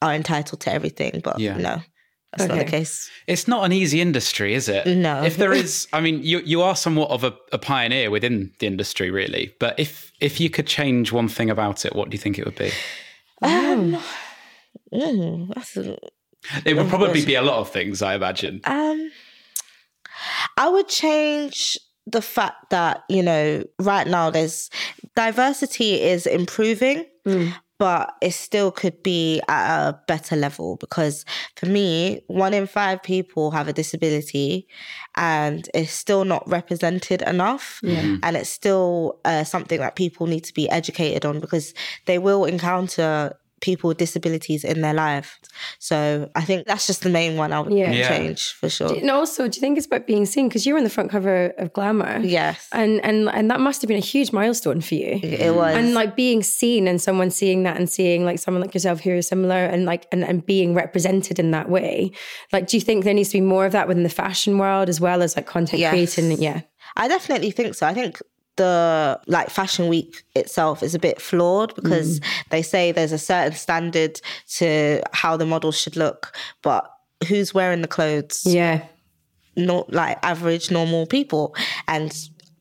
are 0.00 0.14
entitled 0.14 0.60
to 0.62 0.72
everything, 0.72 1.20
but 1.22 1.38
Yeah. 1.38 1.56
no, 1.58 1.82
that's 2.36 2.48
not 2.48 2.58
the 2.58 2.64
case. 2.64 3.10
It's 3.26 3.46
not 3.46 3.64
an 3.64 3.72
easy 3.72 4.00
industry, 4.00 4.54
is 4.54 4.68
it? 4.68 4.86
No. 4.86 5.22
If 5.22 5.36
there 5.36 5.52
is, 5.52 5.86
I 5.92 6.00
mean, 6.00 6.22
you 6.22 6.40
you 6.40 6.62
are 6.62 6.74
somewhat 6.74 7.10
of 7.10 7.24
a, 7.24 7.34
a 7.52 7.58
pioneer 7.58 8.10
within 8.10 8.52
the 8.58 8.66
industry, 8.66 9.10
really. 9.10 9.54
But 9.58 9.78
if 9.78 10.12
if 10.20 10.40
you 10.40 10.48
could 10.50 10.66
change 10.66 11.12
one 11.12 11.28
thing 11.28 11.50
about 11.50 11.84
it, 11.84 11.94
what 11.94 12.08
do 12.10 12.14
you 12.14 12.18
think 12.18 12.38
it 12.38 12.44
would 12.44 12.56
be? 12.56 12.70
Um, 13.42 13.98
mm, 14.92 15.54
that's 15.54 15.76
a, 15.76 15.98
It 16.64 16.76
would 16.76 16.88
probably 16.88 17.24
be 17.24 17.34
a 17.34 17.42
lot 17.42 17.58
of 17.58 17.70
things, 17.70 18.02
I 18.02 18.14
imagine. 18.14 18.60
Um, 18.64 19.10
I 20.56 20.68
would 20.68 20.88
change 20.88 21.78
the 22.06 22.22
fact 22.22 22.70
that 22.70 23.04
you 23.08 23.22
know 23.22 23.64
right 23.78 24.06
now 24.06 24.30
there's 24.30 24.70
diversity 25.14 26.00
is 26.00 26.26
improving, 26.26 27.04
Mm. 27.26 27.54
But 27.82 28.14
it 28.20 28.30
still 28.30 28.70
could 28.70 29.02
be 29.02 29.42
at 29.48 29.88
a 29.88 30.00
better 30.06 30.36
level 30.36 30.76
because 30.76 31.24
for 31.56 31.66
me, 31.66 32.22
one 32.28 32.54
in 32.54 32.68
five 32.68 33.02
people 33.02 33.50
have 33.50 33.66
a 33.66 33.72
disability, 33.72 34.68
and 35.16 35.68
it's 35.74 35.90
still 35.90 36.24
not 36.24 36.48
represented 36.48 37.22
enough. 37.22 37.80
Yeah. 37.82 38.18
And 38.22 38.36
it's 38.36 38.50
still 38.50 39.18
uh, 39.24 39.42
something 39.42 39.80
that 39.80 39.96
people 39.96 40.28
need 40.28 40.44
to 40.44 40.54
be 40.54 40.70
educated 40.70 41.24
on 41.24 41.40
because 41.40 41.74
they 42.06 42.18
will 42.20 42.44
encounter 42.44 43.36
people 43.62 43.88
with 43.88 43.96
disabilities 43.96 44.64
in 44.64 44.82
their 44.82 44.92
life. 44.92 45.38
So 45.78 46.28
I 46.34 46.42
think 46.42 46.66
that's 46.66 46.86
just 46.86 47.02
the 47.02 47.08
main 47.08 47.36
one 47.38 47.52
I 47.52 47.60
would 47.60 47.72
Yeah. 47.72 47.90
Yeah. 47.92 48.08
change 48.08 48.52
for 48.52 48.68
sure. 48.68 48.92
And 48.94 49.10
also, 49.10 49.48
do 49.48 49.56
you 49.56 49.60
think 49.60 49.78
it's 49.78 49.86
about 49.86 50.06
being 50.06 50.26
seen? 50.26 50.48
Because 50.48 50.66
you 50.66 50.74
were 50.74 50.78
on 50.78 50.84
the 50.84 50.90
front 50.90 51.10
cover 51.10 51.54
of 51.56 51.72
Glamour. 51.72 52.18
Yes, 52.20 52.68
And, 52.72 53.00
and 53.04 53.30
and 53.30 53.50
that 53.50 53.60
must 53.60 53.80
have 53.80 53.88
been 53.88 53.96
a 53.96 54.00
huge 54.00 54.32
milestone 54.32 54.80
for 54.82 54.94
you. 54.96 55.20
it 55.22 55.22
mm-hmm. 55.40 55.56
was. 55.56 55.76
And 55.76 55.94
like 55.94 56.14
being 56.16 56.42
seen 56.42 56.86
and 56.86 57.00
someone 57.00 57.30
seeing 57.30 57.62
that 57.62 57.76
and 57.78 57.88
seeing 57.88 58.24
like 58.26 58.38
someone 58.38 58.60
like 58.60 58.74
yourself 58.74 59.00
who 59.00 59.12
is 59.12 59.28
similar 59.28 59.64
and 59.72 59.86
like 59.86 60.06
and, 60.12 60.24
and 60.24 60.44
being 60.44 60.74
represented 60.74 61.38
in 61.38 61.52
that 61.52 61.70
way. 61.70 62.10
Like, 62.52 62.66
do 62.66 62.76
you 62.76 62.80
think 62.82 63.04
there 63.04 63.14
needs 63.14 63.30
to 63.30 63.36
be 63.38 63.40
more 63.40 63.64
of 63.64 63.72
that 63.72 63.88
within 63.88 64.02
the 64.02 64.08
fashion 64.10 64.58
world 64.58 64.88
as 64.88 65.00
well 65.00 65.22
as 65.22 65.36
like 65.36 65.46
content 65.46 65.80
Yes. 65.80 65.90
creating? 65.92 66.42
Yeah. 66.42 66.62
I 66.96 67.08
definitely 67.08 67.52
think 67.52 67.74
so. 67.74 67.86
I 67.86 67.94
think 67.94 68.20
the 68.56 69.20
like 69.26 69.50
fashion 69.50 69.88
week 69.88 70.24
itself 70.34 70.82
is 70.82 70.94
a 70.94 70.98
bit 70.98 71.20
flawed 71.20 71.74
because 71.74 72.20
mm. 72.20 72.26
they 72.50 72.62
say 72.62 72.92
there's 72.92 73.12
a 73.12 73.18
certain 73.18 73.54
standard 73.54 74.20
to 74.48 75.02
how 75.12 75.36
the 75.36 75.46
models 75.46 75.78
should 75.78 75.96
look, 75.96 76.36
but 76.62 76.90
who's 77.28 77.54
wearing 77.54 77.82
the 77.82 77.88
clothes? 77.88 78.42
Yeah. 78.44 78.84
Not 79.56 79.92
like 79.92 80.18
average 80.22 80.70
normal 80.70 81.06
people 81.06 81.54
and 81.88 82.12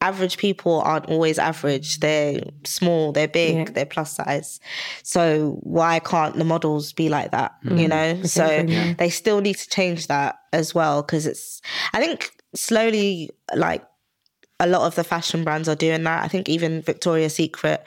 average 0.02 0.38
people 0.38 0.82
aren't 0.82 1.06
always 1.08 1.38
average. 1.38 2.00
They're 2.00 2.42
small, 2.66 3.12
they're 3.12 3.28
big, 3.28 3.56
Yeah. 3.56 3.66
they're 3.66 3.86
plus 3.86 4.16
size. 4.16 4.60
So 5.04 5.60
why 5.62 6.00
can't 6.00 6.36
the 6.36 6.44
models 6.44 6.92
be 6.94 7.08
like 7.10 7.32
that? 7.32 7.54
You 7.64 7.88
mm. 7.88 7.90
know? 7.90 8.24
So 8.24 8.46
yeah. 8.46 8.94
they 8.98 9.10
still 9.10 9.42
need 9.42 9.58
to 9.58 9.70
change 9.70 10.08
that 10.08 10.40
as 10.54 10.74
well 10.74 11.02
because 11.02 11.28
it's 11.28 11.62
I 11.94 12.00
think 12.00 12.32
slowly 12.56 13.30
like 13.56 13.84
a 14.62 14.68
lot 14.68 14.84
of 14.86 14.94
the 14.94 15.04
fashion 15.04 15.44
brands 15.44 15.68
are 15.68 15.76
doing 15.76 16.04
that. 16.04 16.24
I 16.24 16.28
think 16.28 16.48
even 16.48 16.84
Victoria's 16.84 17.34
Secret 17.34 17.84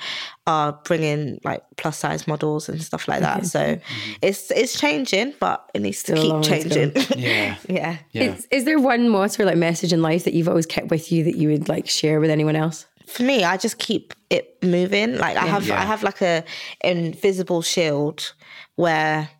are 0.47 0.73
bringing 0.85 1.41
like 1.45 1.63
plus 1.77 1.97
size 1.97 2.27
models 2.27 2.69
and 2.69 2.83
stuff 2.83 3.07
like 3.07 3.21
that. 3.21 3.47
So 3.47 3.61
mm-hmm. 3.61 4.13
it's 4.21 4.51
it's 4.51 4.79
changing, 4.79 5.35
but 5.39 5.71
it 5.73 5.83
needs 5.83 5.99
Still 5.99 6.17
to 6.17 6.23
long 6.27 6.43
keep 6.43 6.53
way 6.53 6.63
to 6.65 6.69
changing. 6.69 7.19
Yeah. 7.19 7.57
yeah. 7.69 7.97
Yeah. 8.11 8.23
Is, 8.23 8.49
is 8.51 8.65
there 8.65 8.81
one 8.81 9.09
motto 9.09 9.45
or 9.45 9.47
like 9.47 9.57
message 9.57 9.93
in 9.93 10.03
life 10.03 10.25
that 10.25 10.35
you've 10.35 10.49
always 10.49 10.67
kept 10.67 10.89
with 10.91 11.13
you 11.13 11.23
that 11.25 11.37
you 11.37 11.49
would 11.49 11.69
like 11.69 11.89
share 11.89 12.19
with 12.19 12.31
anyone 12.31 12.57
else? 12.57 12.87
For 13.07 13.23
me, 13.23 13.45
I 13.45 13.57
just 13.57 13.79
keep 13.79 14.13
it 14.31 14.59
moving. 14.61 15.17
Like 15.17 15.37
I 15.37 15.47
have 15.47 15.69
Yeah. 15.69 15.81
I 15.81 15.85
have 15.85 16.03
like 16.03 16.23
a 16.23 16.43
invisible 16.83 17.63
shield 17.63 18.35
where 18.75 19.31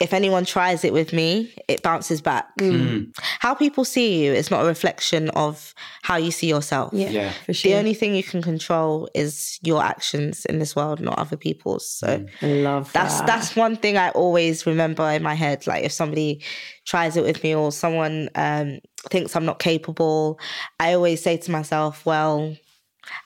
if 0.00 0.12
anyone 0.12 0.44
tries 0.44 0.84
it 0.84 0.92
with 0.92 1.12
me, 1.12 1.54
it 1.68 1.82
bounces 1.82 2.20
back. 2.20 2.56
Mm. 2.58 2.88
Hmm. 2.88 3.10
How 3.38 3.54
people 3.54 3.84
see 3.84 4.24
you 4.24 4.32
is 4.32 4.50
not 4.50 4.64
a 4.64 4.66
reflection 4.66 5.30
of 5.30 5.72
how 6.02 6.16
you 6.16 6.32
see 6.32 6.48
yourself. 6.48 6.92
Yeah. 6.92 7.30
for 7.30 7.52
sure. 7.52 7.70
The 7.70 7.78
only 7.78 7.94
thing 7.94 8.14
you 8.14 8.24
can 8.24 8.42
control 8.42 9.08
is 9.14 9.58
your 9.62 9.82
actions 9.82 10.44
in 10.46 10.58
this 10.58 10.74
world, 10.74 11.00
not 11.00 11.18
other 11.18 11.36
people's. 11.36 11.88
So 11.88 12.18
hmm. 12.18 12.44
I 12.44 12.48
love 12.48 12.92
that's 12.92 13.18
that. 13.18 13.26
that's 13.26 13.54
one 13.54 13.76
thing 13.76 13.96
I 13.96 14.10
always 14.10 14.66
remember 14.66 15.08
in 15.10 15.22
my 15.22 15.34
head. 15.34 15.66
Like 15.66 15.84
if 15.84 15.92
somebody 15.92 16.42
tries 16.84 17.16
it 17.16 17.22
with 17.22 17.42
me 17.44 17.54
or 17.54 17.70
someone 17.70 18.30
um, 18.34 18.80
thinks 19.10 19.36
I'm 19.36 19.44
not 19.44 19.60
capable, 19.60 20.40
I 20.80 20.94
always 20.94 21.22
say 21.22 21.36
to 21.36 21.50
myself, 21.52 22.04
"Well, 22.04 22.56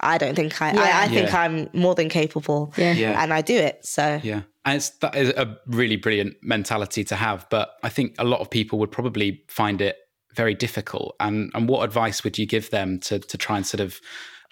I 0.00 0.18
don't 0.18 0.34
think 0.34 0.60
I. 0.62 0.70
I, 0.70 1.04
I 1.04 1.08
think 1.08 1.30
Yeah. 1.30 1.40
I'm 1.40 1.68
more 1.72 1.94
than 1.94 2.08
capable, 2.08 2.72
Yeah. 2.76 2.92
Yeah. 2.92 3.22
and 3.22 3.32
I 3.32 3.42
do 3.42 3.56
it." 3.56 3.84
So 3.84 4.20
Yeah. 4.22 4.42
And 4.64 4.76
it's 4.76 4.90
that 5.00 5.14
is 5.16 5.30
a 5.30 5.56
really 5.66 5.96
brilliant 5.96 6.36
mentality 6.42 7.04
to 7.04 7.16
have. 7.16 7.46
But 7.50 7.70
I 7.82 7.88
think 7.88 8.14
a 8.18 8.24
lot 8.24 8.40
of 8.40 8.50
people 8.50 8.78
would 8.80 8.90
probably 8.92 9.42
find 9.48 9.80
it 9.80 9.96
very 10.34 10.54
difficult. 10.54 11.16
And 11.20 11.50
and 11.54 11.68
what 11.68 11.84
advice 11.84 12.22
would 12.24 12.38
you 12.38 12.46
give 12.46 12.70
them 12.70 12.98
to 13.00 13.18
to 13.18 13.38
try 13.38 13.56
and 13.56 13.66
sort 13.66 13.80
of 13.80 14.00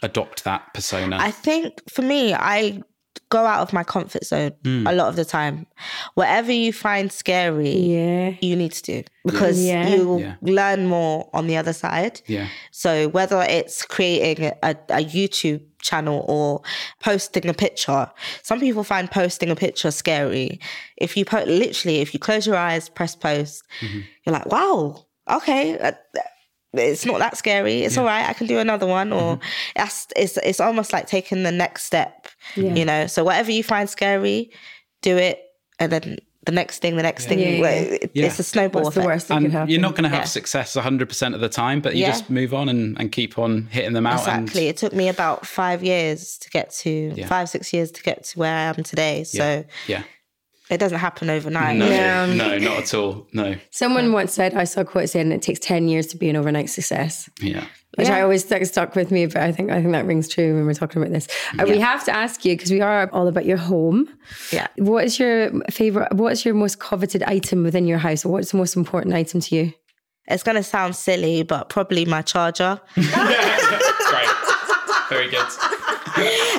adopt 0.02 0.44
that 0.44 0.72
persona? 0.74 1.18
I 1.20 1.30
think 1.30 1.82
for 1.90 2.02
me, 2.02 2.34
I 2.34 2.82
go 3.28 3.44
out 3.44 3.60
of 3.60 3.72
my 3.72 3.82
comfort 3.82 4.24
zone 4.24 4.52
Hmm. 4.64 4.86
a 4.86 4.92
lot 4.92 5.08
of 5.08 5.16
the 5.16 5.24
time. 5.24 5.66
Whatever 6.14 6.52
you 6.52 6.72
find 6.72 7.10
scary, 7.12 7.70
yeah. 7.70 8.34
you 8.40 8.54
need 8.56 8.72
to 8.72 8.82
do 8.82 9.02
because 9.24 9.58
Yeah. 9.64 9.88
you'll 9.88 10.20
Yeah. 10.20 10.34
learn 10.42 10.86
more 10.86 11.28
on 11.34 11.46
the 11.48 11.56
other 11.56 11.72
side. 11.72 12.20
yeah. 12.26 12.46
So 12.70 13.08
whether 13.08 13.42
it's 13.42 13.84
creating 13.84 14.52
a, 14.62 14.70
a 14.90 15.04
YouTube 15.04 15.62
channel 15.82 16.24
or 16.28 16.62
posting 17.00 17.48
a 17.48 17.54
picture, 17.54 18.10
some 18.42 18.60
people 18.60 18.84
find 18.84 19.10
posting 19.10 19.50
a 19.50 19.56
picture 19.56 19.90
scary. 19.90 20.60
If 20.96 21.16
you 21.16 21.24
put 21.24 21.48
literally, 21.48 21.98
if 22.00 22.14
you 22.14 22.20
close 22.20 22.46
your 22.46 22.56
eyes, 22.56 22.88
press 22.88 23.14
post, 23.16 23.64
Mm-hmm. 23.80 24.00
you're 24.24 24.32
like, 24.34 24.46
wow, 24.46 25.04
okay. 25.30 25.92
It's 26.72 27.06
not 27.06 27.18
that 27.20 27.36
scary. 27.38 27.82
It's 27.82 27.96
all 27.96 28.04
right. 28.04 28.28
I 28.28 28.32
can 28.32 28.46
do 28.46 28.58
another 28.58 28.86
one, 28.86 29.12
or 29.12 29.36
Mm-hmm. 29.36 29.42
that's 29.76 30.06
it's 30.16 30.36
it's 30.38 30.60
almost 30.60 30.92
like 30.92 31.06
taking 31.06 31.42
the 31.42 31.52
next 31.52 31.84
step. 31.84 32.28
Yeah. 32.54 32.74
You 32.74 32.84
know. 32.84 33.06
So 33.06 33.24
whatever 33.24 33.50
you 33.50 33.62
find 33.62 33.88
scary, 33.88 34.50
do 35.02 35.16
it, 35.16 35.40
and 35.78 35.90
then 35.92 36.18
the 36.44 36.52
next 36.52 36.80
thing, 36.80 36.94
the 36.96 37.02
next 37.02 37.26
thing. 37.26 37.40
Yeah, 37.40 37.48
yeah, 37.48 37.60
yeah. 37.60 37.70
it- 38.02 38.10
Yeah. 38.14 38.26
It's 38.26 38.38
a 38.38 38.44
snowball 38.44 38.82
What's 38.84 38.94
the 38.94 39.02
worst 39.02 39.26
that 39.28 39.38
And 39.38 39.50
happen? 39.52 39.68
you're 39.68 39.80
not 39.80 39.92
going 39.96 40.04
to 40.04 40.08
have 40.10 40.20
Yeah. 40.20 40.24
success 40.26 40.76
100% 40.76 41.34
of 41.34 41.40
the 41.40 41.48
time, 41.48 41.80
but 41.80 41.96
you 41.96 42.02
Yeah. 42.02 42.12
just 42.12 42.30
move 42.30 42.54
on 42.54 42.68
and, 42.68 42.96
and 43.00 43.10
keep 43.10 43.36
on 43.36 43.66
hitting 43.68 43.94
them 43.94 44.06
out. 44.06 44.20
Exactly. 44.20 44.68
And, 44.68 44.70
It 44.70 44.76
took 44.76 44.92
me 44.92 45.08
about 45.08 45.44
five 45.44 45.82
years 45.82 46.38
to 46.38 46.50
get 46.50 46.70
to 46.82 47.12
Yeah. 47.16 47.26
five, 47.26 47.48
six 47.48 47.72
years 47.72 47.90
to 47.90 48.02
get 48.02 48.22
to 48.24 48.38
where 48.38 48.54
I 48.54 48.60
am 48.62 48.76
today. 48.84 49.24
So 49.24 49.64
yeah. 49.88 50.02
It 50.70 50.78
doesn't 50.78 50.98
happen 50.98 51.30
overnight. 51.30 51.76
No, 51.76 51.88
Yeah. 51.88 52.26
no, 52.26 52.58
not 52.58 52.78
at 52.78 52.94
all. 52.94 53.26
No. 53.32 53.54
Someone 53.70 54.12
once 54.12 54.32
said, 54.34 54.54
I 54.54 54.64
saw 54.64 54.80
a 54.80 54.84
quote 54.84 55.08
saying 55.08 55.30
it 55.32 55.42
takes 55.42 55.60
10 55.60 55.88
years 55.88 56.06
to 56.08 56.16
be 56.16 56.28
an 56.28 56.36
overnight 56.36 56.70
success. 56.70 57.28
Yeah. 57.40 57.64
Which 57.96 58.08
I 58.08 58.20
always 58.20 58.44
that 58.46 58.66
stuck 58.66 58.94
with 58.94 59.10
me, 59.10 59.24
but 59.24 59.38
I 59.38 59.52
think 59.52 59.70
I 59.70 59.80
think 59.80 59.92
that 59.92 60.04
rings 60.04 60.28
true 60.28 60.54
when 60.54 60.66
we're 60.66 60.74
talking 60.74 61.00
about 61.00 61.12
this. 61.14 61.28
Uh, 61.58 61.64
We 61.66 61.78
have 61.78 62.04
to 62.04 62.14
ask 62.14 62.44
you 62.44 62.54
because 62.54 62.70
we 62.70 62.82
are 62.82 63.08
all 63.10 63.26
about 63.26 63.46
your 63.46 63.56
home. 63.56 64.06
Yeah. 64.52 64.66
What 64.76 65.04
is 65.04 65.18
your 65.18 65.50
favorite? 65.70 66.12
What 66.12 66.32
is 66.32 66.44
your 66.44 66.52
most 66.54 66.78
coveted 66.78 67.22
item 67.22 67.62
within 67.62 67.86
your 67.86 67.96
house? 67.96 68.22
What's 68.26 68.50
the 68.50 68.58
most 68.58 68.76
important 68.76 69.14
item 69.14 69.40
to 69.40 69.56
you? 69.56 69.72
It's 70.28 70.42
going 70.42 70.56
to 70.56 70.62
sound 70.62 70.94
silly, 70.94 71.42
but 71.42 71.70
probably 71.70 72.04
my 72.04 72.20
charger. 72.20 72.78
Great. 72.94 74.28
Very 75.08 75.30
good. 75.30 75.46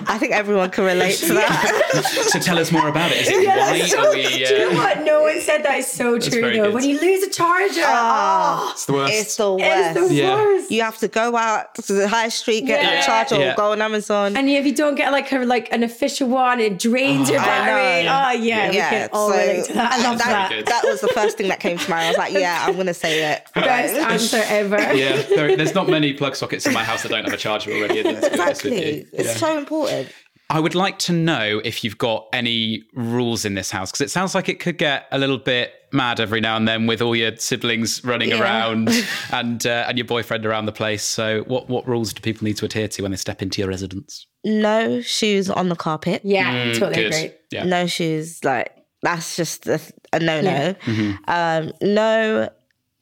I 0.10 0.18
think 0.20 0.32
everyone 0.34 0.70
can 0.72 0.86
relate 0.86 1.18
to 1.18 1.34
that. 1.34 1.84
so 2.32 2.40
tell 2.40 2.58
us 2.60 2.72
more 2.72 2.88
about 2.88 3.12
it. 3.12 3.22
Is 3.22 3.30
it 3.30 3.48
white? 3.48 3.86
So, 3.88 4.00
Are 4.08 4.14
we, 4.14 4.24
do 4.24 4.38
you 4.40 4.58
know 4.60 4.70
uh, 4.72 4.76
what? 4.76 5.04
No 5.04 5.22
one 5.24 5.40
said 5.42 5.64
that 5.64 5.80
is 5.80 5.88
so 5.88 6.18
true 6.20 6.42
very 6.42 6.58
though. 6.58 6.66
good. 6.66 6.74
When 6.76 6.84
you 6.84 7.00
lose 7.00 7.24
a 7.24 7.30
charger, 7.30 7.82
oh, 7.86 8.70
it's 8.74 8.86
the 8.86 8.94
worst. 8.94 9.14
It's 9.14 9.36
the 9.38 9.56
it's 9.56 9.96
worst. 9.96 10.10
the 10.10 10.16
Yeah. 10.16 10.36
worst. 10.36 10.72
You 10.72 10.82
have 10.82 10.98
to 11.00 11.08
go 11.08 11.36
out 11.36 11.76
to 11.76 11.94
the 11.94 12.08
high 12.08 12.30
street, 12.30 12.66
get 12.66 12.82
Yeah. 12.84 13.00
the 13.02 13.06
charger, 13.06 13.36
Yeah. 13.40 13.54
or 13.54 13.56
go 13.56 13.72
on 13.72 13.82
Amazon. 13.82 14.36
And 14.38 14.50
if 14.50 14.66
you 14.66 14.74
don't 14.76 14.96
get 14.96 15.12
like 15.12 15.32
a 15.32 15.40
like 15.40 15.72
an 15.72 15.84
official 15.84 16.28
one, 16.30 16.60
it 16.60 16.80
drains 16.80 17.30
your 17.30 17.40
ah, 17.40 17.46
battery. 17.46 18.08
Oh 18.08 18.32
yeah, 18.44 18.70
we 18.70 18.76
can 18.76 19.10
all 19.14 19.30
so 19.32 19.38
relate 19.38 19.66
to 19.66 19.74
that. 19.74 19.92
I 19.94 20.04
love 20.04 20.18
that. 20.20 20.50
good. 20.50 20.66
that 20.68 20.84
was 20.84 21.02
the 21.02 21.08
first 21.10 21.38
thing 21.38 21.48
that 21.50 21.60
came 21.60 21.78
to 21.78 21.90
mind. 21.90 22.06
I 22.06 22.10
was 22.10 22.18
like, 22.18 22.34
yeah, 22.34 22.64
I'm 22.66 22.76
gonna 22.76 22.94
say 22.94 23.32
it. 23.34 23.48
Best 23.54 23.96
answer 23.96 24.42
ever. 24.48 24.78
yeah, 24.94 25.22
there, 25.24 25.56
there's 25.58 25.74
not 25.76 25.88
many 25.90 26.14
plug 26.14 26.36
sockets 26.36 26.66
in 26.66 26.74
my 26.74 26.84
house 26.84 27.04
that 27.04 27.10
don't 27.10 27.24
have 27.24 27.34
a 27.34 27.38
charger 27.38 27.72
already. 27.72 28.00
in 28.00 28.06
them, 28.06 28.16
to 28.24 28.30
be 28.32 28.40
honest 28.40 28.64
with 28.64 28.74
Exactly. 28.74 29.08
It's 29.14 29.30
Yeah. 29.30 29.36
so 29.36 29.58
important. 29.58 30.10
I 30.50 30.60
would 30.62 30.76
like 30.76 30.98
to 31.00 31.12
know 31.12 31.62
if 31.66 31.84
you've 31.84 31.98
got 31.98 32.28
any 32.32 32.84
rules 32.94 33.44
in 33.44 33.56
this 33.56 33.70
house 33.70 33.92
because 33.92 34.02
it 34.02 34.10
sounds 34.12 34.34
like 34.34 34.48
it 34.48 34.62
could 34.62 34.78
get 34.78 35.06
a 35.12 35.18
little 35.18 35.38
bit 35.38 35.74
mad 35.92 36.20
every 36.22 36.40
now 36.40 36.56
and 36.56 36.66
then 36.68 36.88
with 36.88 37.02
all 37.02 37.16
your 37.16 37.36
siblings 37.38 38.02
running 38.06 38.30
Yeah. 38.30 38.42
around 38.42 38.90
and 39.34 39.66
uh, 39.66 39.86
and 39.90 39.98
your 39.98 40.06
boyfriend 40.06 40.46
around 40.46 40.66
the 40.66 40.72
place. 40.72 41.04
So, 41.04 41.44
what 41.48 41.68
what 41.68 41.86
rules 41.88 42.14
do 42.14 42.22
people 42.22 42.46
need 42.46 42.56
to 42.58 42.66
adhere 42.66 42.88
to 42.88 43.02
when 43.02 43.12
they 43.12 43.18
step 43.18 43.42
into 43.42 43.60
your 43.62 43.68
residence? 43.70 44.26
No 44.46 45.02
shoes 45.02 45.50
on 45.50 45.68
the 45.68 45.76
carpet. 45.76 46.22
Yeah, 46.24 46.72
totally 46.74 46.94
Good. 46.96 47.14
agree. 47.14 47.32
Yeah. 47.52 47.64
No 47.66 47.86
shoes. 47.88 48.42
Like 48.44 48.72
that's 49.02 49.36
just 49.36 49.68
a, 49.68 49.82
a 50.14 50.20
no 50.20 50.40
no. 50.40 50.50
Yeah. 50.50 50.74
Mm-hmm. 50.86 51.12
Um, 51.28 51.72
no 51.82 52.50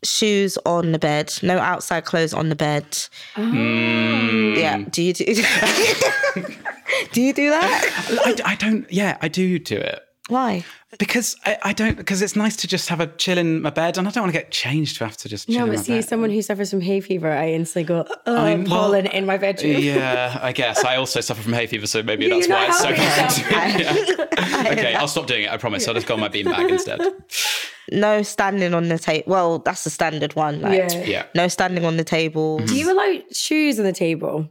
shoes 0.03 0.57
on 0.65 0.91
the 0.93 0.99
bed. 0.99 1.31
No 1.43 1.59
outside 1.59 2.05
clothes 2.05 2.33
on 2.33 2.49
the 2.49 2.55
bed. 2.55 2.85
Mm. 3.35 4.57
Yeah. 4.57 4.79
Do 4.89 5.03
you 5.03 5.13
do? 5.13 5.25
do 7.11 7.21
you 7.21 7.33
do 7.33 7.49
that? 7.49 8.41
I, 8.45 8.51
I 8.51 8.55
don't. 8.55 8.91
Yeah, 8.91 9.17
I 9.21 9.27
do 9.27 9.59
do 9.59 9.77
it. 9.77 10.01
Why? 10.27 10.65
Because 10.97 11.35
I, 11.45 11.57
I 11.61 11.73
don't 11.73 11.97
because 11.97 12.23
it's 12.23 12.35
nice 12.35 12.55
to 12.57 12.67
just 12.67 12.89
have 12.89 12.99
a 12.99 13.05
chill 13.05 13.37
in 13.37 13.61
my 13.61 13.69
bed 13.69 13.97
and 13.99 14.07
I 14.07 14.11
don't 14.11 14.23
want 14.23 14.33
to 14.33 14.39
get 14.39 14.49
changed 14.49 14.97
to 14.97 15.05
have 15.05 15.15
to 15.17 15.29
just 15.29 15.45
chill 15.47 15.57
No, 15.59 15.63
in 15.65 15.69
but 15.71 15.77
my 15.77 15.83
see, 15.83 15.93
bed. 15.99 16.07
someone 16.07 16.29
who 16.31 16.41
suffers 16.41 16.71
from 16.71 16.81
hay 16.81 16.99
fever, 16.99 17.31
I 17.31 17.51
instantly 17.51 17.83
go, 17.83 18.07
oh, 18.25 18.35
I'm- 18.35 18.63
well, 18.63 18.85
pollen 18.85 19.05
in 19.07 19.25
my 19.27 19.37
bedroom. 19.37 19.75
Yeah, 19.83 20.39
I 20.41 20.51
guess 20.51 20.83
I 20.83 20.95
also 20.95 21.21
suffer 21.21 21.43
from 21.43 21.53
hay 21.53 21.67
fever, 21.67 21.85
so 21.85 22.01
maybe 22.01 22.25
You're 22.25 22.39
that's 22.39 22.47
why 22.49 22.65
it's 22.67 22.79
so 22.79 22.91
helping 22.93 23.43
bad. 23.49 23.79
Yeah. 24.65 24.71
Okay, 24.71 24.95
I'll 24.95 25.07
stop 25.07 25.27
doing 25.27 25.43
it. 25.43 25.51
I 25.51 25.57
promise. 25.57 25.87
I'll 25.87 25.93
just 25.93 26.07
go 26.07 26.15
on 26.15 26.21
my 26.21 26.29
beanbag 26.29 26.69
instead. 26.71 27.01
No 27.91 28.23
standing 28.23 28.73
on 28.73 28.87
the 28.87 28.97
table. 28.97 29.23
Well, 29.27 29.59
that's 29.59 29.83
the 29.83 29.89
standard 29.91 30.33
one. 30.35 30.61
Like, 30.61 30.77
Yeah. 30.91 31.03
Yeah. 31.03 31.25
No 31.35 31.47
standing 31.49 31.85
on 31.85 31.97
the 31.97 32.03
table. 32.03 32.59
Do 32.59 32.75
you 32.75 32.91
allow 32.91 33.21
shoes 33.31 33.77
on 33.79 33.85
the 33.85 33.93
table? 33.93 34.49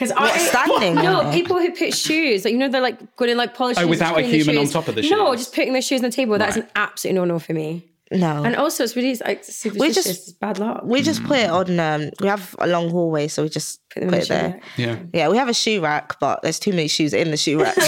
Because 0.00 0.12
I 0.16 0.38
standing? 0.38 0.94
No, 0.94 1.30
people 1.30 1.58
who 1.58 1.72
put 1.72 1.94
shoes, 1.94 2.44
like 2.46 2.52
you 2.52 2.58
know, 2.58 2.68
they're 2.68 2.80
like 2.80 3.16
going 3.16 3.30
to 3.30 3.36
like 3.36 3.52
polish. 3.54 3.76
Oh, 3.78 3.86
without 3.86 4.18
a 4.18 4.22
human 4.22 4.56
on 4.56 4.66
top 4.66 4.88
of 4.88 4.94
the 4.94 5.02
shoe. 5.02 5.10
No, 5.10 5.34
just 5.36 5.54
putting 5.54 5.74
their 5.74 5.82
shoes 5.82 6.00
on 6.02 6.08
the 6.10 6.16
table. 6.16 6.38
That's 6.38 6.56
Right. 6.56 6.64
an 6.64 6.70
absolute 6.74 7.14
no 7.14 7.24
no 7.26 7.38
for 7.38 7.52
me. 7.52 7.86
No. 8.12 8.42
And 8.42 8.56
also, 8.56 8.82
it's 8.82 8.96
really 8.96 9.14
like 9.24 9.44
superstitious. 9.44 9.94
just- 10.04 10.08
it's 10.28 10.32
bad 10.32 10.58
luck. 10.58 10.80
we 10.84 11.00
just 11.02 11.22
put 11.24 11.38
it 11.38 11.50
on. 11.50 11.78
Um, 11.78 12.10
we 12.20 12.26
have 12.28 12.56
a 12.58 12.66
long 12.66 12.88
hallway, 12.90 13.28
so 13.28 13.42
we 13.44 13.48
just 13.50 13.78
put, 13.90 14.00
them 14.00 14.12
in 14.14 14.20
it 14.22 14.28
there. 14.28 14.42
rack. 14.54 14.62
Yeah. 14.76 14.96
Yeah, 15.12 15.28
we 15.28 15.36
have 15.36 15.48
a 15.48 15.54
shoe 15.54 15.80
rack, 15.80 16.18
but 16.18 16.42
there's 16.42 16.58
too 16.58 16.72
many 16.72 16.88
shoes 16.88 17.12
in 17.14 17.30
the 17.30 17.36
shoe 17.36 17.60
rack. 17.62 17.76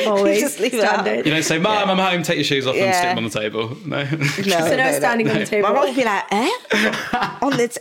Always 0.06 0.40
just 0.40 0.58
leave 0.58 0.74
it 0.74 0.82
out. 0.82 1.06
You 1.06 1.22
don't 1.30 1.42
say, 1.44 1.58
Mum, 1.58 1.90
I'm 1.90 1.98
home, 1.98 2.22
take 2.24 2.36
your 2.38 2.44
shoes 2.44 2.66
off 2.66 2.74
and 2.74 2.92
stick 2.94 3.08
them 3.10 3.18
on 3.18 3.24
the 3.24 3.30
table. 3.30 3.76
No. 3.86 4.02
no, 4.02 4.24
So 4.26 4.76
no 4.76 4.92
standing 4.92 5.28
on 5.30 5.38
the 5.38 5.46
table. 5.46 5.68
My 5.68 5.74
mom 5.74 5.84
would 5.86 5.94
be 5.94 6.04
like, 6.04 6.24
"Eh, 6.32 6.50
on 7.42 7.56
the." 7.56 7.68
T-. 7.68 7.80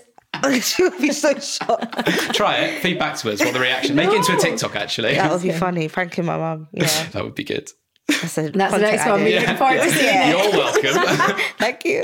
she 0.62 0.84
would 0.84 0.97
be 0.99 1.12
so 1.12 1.38
shocked. 1.39 2.34
Try 2.36 2.58
it. 2.58 2.82
Feedback 2.82 3.17
to 3.19 3.32
us. 3.32 3.39
What 3.39 3.53
the 3.53 3.60
reaction? 3.60 3.95
Make 3.95 4.10
it 4.10 4.15
into 4.15 4.36
a 4.36 4.39
TikTok, 4.39 4.75
actually. 4.75 5.15
That 5.15 5.32
would 5.32 5.41
be 5.41 5.51
funny. 5.51 5.88
Pranking 5.88 6.25
my 6.25 6.38
mum. 6.38 6.67
Yeah, 6.71 6.86
That 7.12 7.23
would 7.23 7.36
be 7.36 7.43
good. 7.43 7.69
that's, 8.08 8.38
a 8.38 8.49
That's 8.49 8.73
the 8.73 8.79
next 8.79 9.06
one. 9.06 9.21
idea. 9.21 9.39
We 9.41 9.47
look 9.47 9.58
forward 9.58 9.82
to 9.82 9.89
seeing. 9.91 10.29
You're 10.29 10.51
welcome. 10.51 11.41
Thank 11.58 11.86
you. 11.86 12.03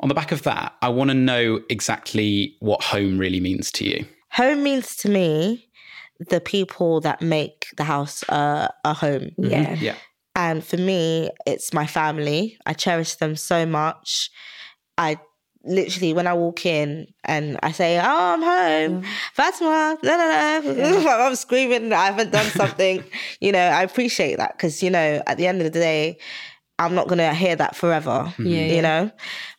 on 0.00 0.08
the 0.08 0.14
back 0.14 0.32
of 0.32 0.42
that, 0.42 0.74
I 0.82 0.88
want 0.88 1.10
to 1.10 1.14
know 1.14 1.60
exactly 1.68 2.56
what 2.60 2.82
home 2.82 3.18
really 3.18 3.40
means 3.40 3.70
to 3.72 3.84
you. 3.84 4.06
Home 4.32 4.62
means 4.62 4.96
to 4.96 5.08
me 5.08 5.68
the 6.30 6.40
people 6.40 7.00
that 7.02 7.20
make 7.20 7.66
the 7.76 7.84
house 7.84 8.24
uh, 8.28 8.68
a 8.84 8.94
home. 8.94 9.30
Yeah. 9.36 9.74
Yeah. 9.74 9.96
And 10.36 10.64
for 10.64 10.76
me, 10.76 11.30
it's 11.46 11.72
my 11.72 11.86
family. 11.86 12.58
I 12.66 12.72
cherish 12.72 13.16
them 13.16 13.36
so 13.36 13.66
much. 13.66 14.30
I 14.98 15.18
literally, 15.66 16.12
when 16.12 16.26
I 16.26 16.34
walk 16.34 16.66
in 16.66 17.06
and 17.24 17.58
I 17.62 17.72
say, 17.72 17.98
Oh, 17.98 18.02
I'm 18.04 18.42
home, 18.42 19.04
Fatima, 19.34 19.96
la 20.02 20.14
la 20.16 20.24
la, 20.24 21.00
my 21.00 21.16
mom's 21.18 21.40
screaming, 21.40 21.92
I 21.92 22.06
haven't 22.06 22.30
done 22.32 22.46
something. 22.50 23.02
you 23.40 23.52
know, 23.52 23.58
I 23.58 23.82
appreciate 23.82 24.36
that 24.36 24.56
because, 24.56 24.82
you 24.82 24.90
know, 24.90 25.22
at 25.26 25.36
the 25.36 25.46
end 25.46 25.60
of 25.62 25.64
the 25.72 25.78
day, 25.78 26.18
I'm 26.78 26.94
not 26.94 27.06
going 27.08 27.18
to 27.18 27.32
hear 27.34 27.56
that 27.56 27.76
forever. 27.76 28.24
Mm-hmm. 28.38 28.46
Yeah, 28.46 28.66
You 28.66 28.74
yeah. 28.76 28.80
know, 28.80 29.10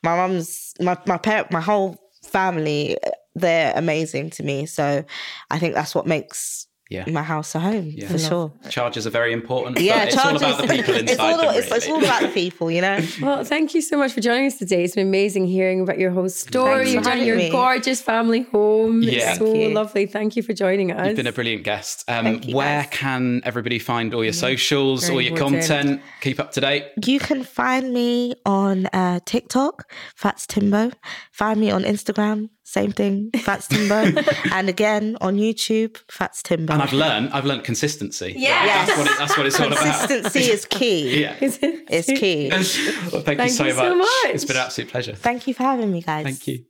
my 0.04 0.16
mom's, 0.18 0.74
my, 0.80 0.98
my 1.08 1.18
parent, 1.18 1.52
my 1.52 1.62
whole 1.62 1.98
family, 2.24 2.98
they're 3.36 3.74
amazing 3.76 4.30
to 4.32 4.44
me. 4.44 4.66
So 4.66 5.04
I 5.50 5.60
think 5.60 5.76
that's 5.76 5.96
what 5.96 6.06
makes 6.08 6.68
Yeah. 6.90 7.10
my 7.10 7.24
house 7.24 7.56
a 7.56 7.60
home 7.60 7.96
for 8.08 8.20
sure. 8.20 8.52
Charges 8.70 9.08
are 9.08 9.10
very 9.10 9.34
important. 9.34 9.80
Yeah, 9.80 10.06
but 10.06 10.08
it's 10.14 10.18
all 10.18 10.36
about 10.36 10.62
the 10.62 10.68
people 10.68 10.94
inside 10.94 11.10
it's 11.10 11.20
all, 11.20 11.38
them, 11.38 11.56
it's, 11.56 11.72
it's 11.72 11.88
all 11.90 12.04
about 12.04 12.22
the 12.22 12.28
people, 12.30 12.70
you 12.70 12.82
know. 12.82 13.00
Well, 13.22 13.44
thank 13.44 13.74
you 13.74 13.82
so 13.82 13.98
much 13.98 14.12
for 14.12 14.22
joining 14.22 14.46
us 14.48 14.58
today. 14.58 14.84
It's 14.84 14.94
been 14.94 15.08
amazing 15.08 15.48
hearing 15.48 15.82
about 15.82 15.98
your 15.98 16.12
whole 16.12 16.30
story. 16.30 16.92
You've 16.92 17.04
done 17.04 17.26
your 17.26 17.38
me. 17.38 17.50
gorgeous 17.50 18.02
family 18.02 18.44
home. 18.44 19.02
Yeah. 19.02 19.32
It's 19.32 19.40
so 19.40 19.52
you. 19.52 19.70
lovely. 19.70 20.06
Thank 20.06 20.36
you 20.36 20.44
for 20.44 20.54
joining 20.54 20.92
us. 20.92 21.08
You've 21.08 21.16
been 21.16 21.28
a 21.28 21.32
brilliant 21.32 21.64
guest. 21.64 22.04
Um, 22.08 22.26
Thank 22.26 22.48
you, 22.48 22.56
where 22.56 22.84
guys. 22.84 22.92
can 22.92 23.42
everybody 23.46 23.80
find 23.80 24.14
all 24.14 24.24
your 24.24 24.34
socials, 24.34 25.06
Very 25.06 25.14
all 25.14 25.22
your 25.22 25.34
important. 25.34 25.62
content? 25.66 26.02
Keep 26.22 26.40
up 26.40 26.52
to 26.52 26.62
date. 26.62 26.86
You 27.04 27.20
can 27.20 27.44
find 27.44 27.94
me 27.94 28.36
on 28.46 28.86
uh, 28.88 29.22
TikTok, 29.26 29.92
Fats 30.16 30.46
Timbo. 30.46 30.92
Find 31.32 31.60
me 31.60 31.72
on 31.72 31.84
Instagram, 31.84 32.50
same 32.68 32.92
thing, 32.92 33.30
Fats 33.44 33.68
Timbo. 33.68 34.20
and 34.52 34.68
again 34.70 35.18
on 35.22 35.38
YouTube, 35.38 35.98
Fats 36.10 36.42
Timbo. 36.42 36.74
And 36.74 36.82
I've 36.82 36.94
learned, 36.94 37.30
I've 37.30 37.46
learned 37.46 37.64
consistency. 37.64 38.34
Yes. 38.36 38.88
That's 38.88 38.98
what, 38.98 39.08
it, 39.08 39.18
that's 39.20 39.38
what 39.38 39.46
it's 39.46 39.60
all 39.60 39.68
about. 39.68 39.80
Consistency 40.10 40.52
is 40.52 40.66
key. 40.66 41.06
Yeah. 41.26 41.36
It's 41.40 42.08
key. 42.08 42.50
Well, 43.12 43.22
thank, 43.22 43.40
you 43.40 43.50
so 43.50 43.66
you 43.66 43.76
much. 43.76 43.84
so 43.84 43.96
much. 43.96 44.08
It's 44.26 44.46
been 44.46 44.58
an 44.58 44.64
absolute 44.64 44.90
pleasure. 44.90 45.14
Thank 45.14 45.48
you 45.48 45.54
for 45.54 45.64
having 45.64 45.92
me, 45.92 46.02
guys. 46.02 46.24
Thank 46.24 46.48
you. 46.48 46.66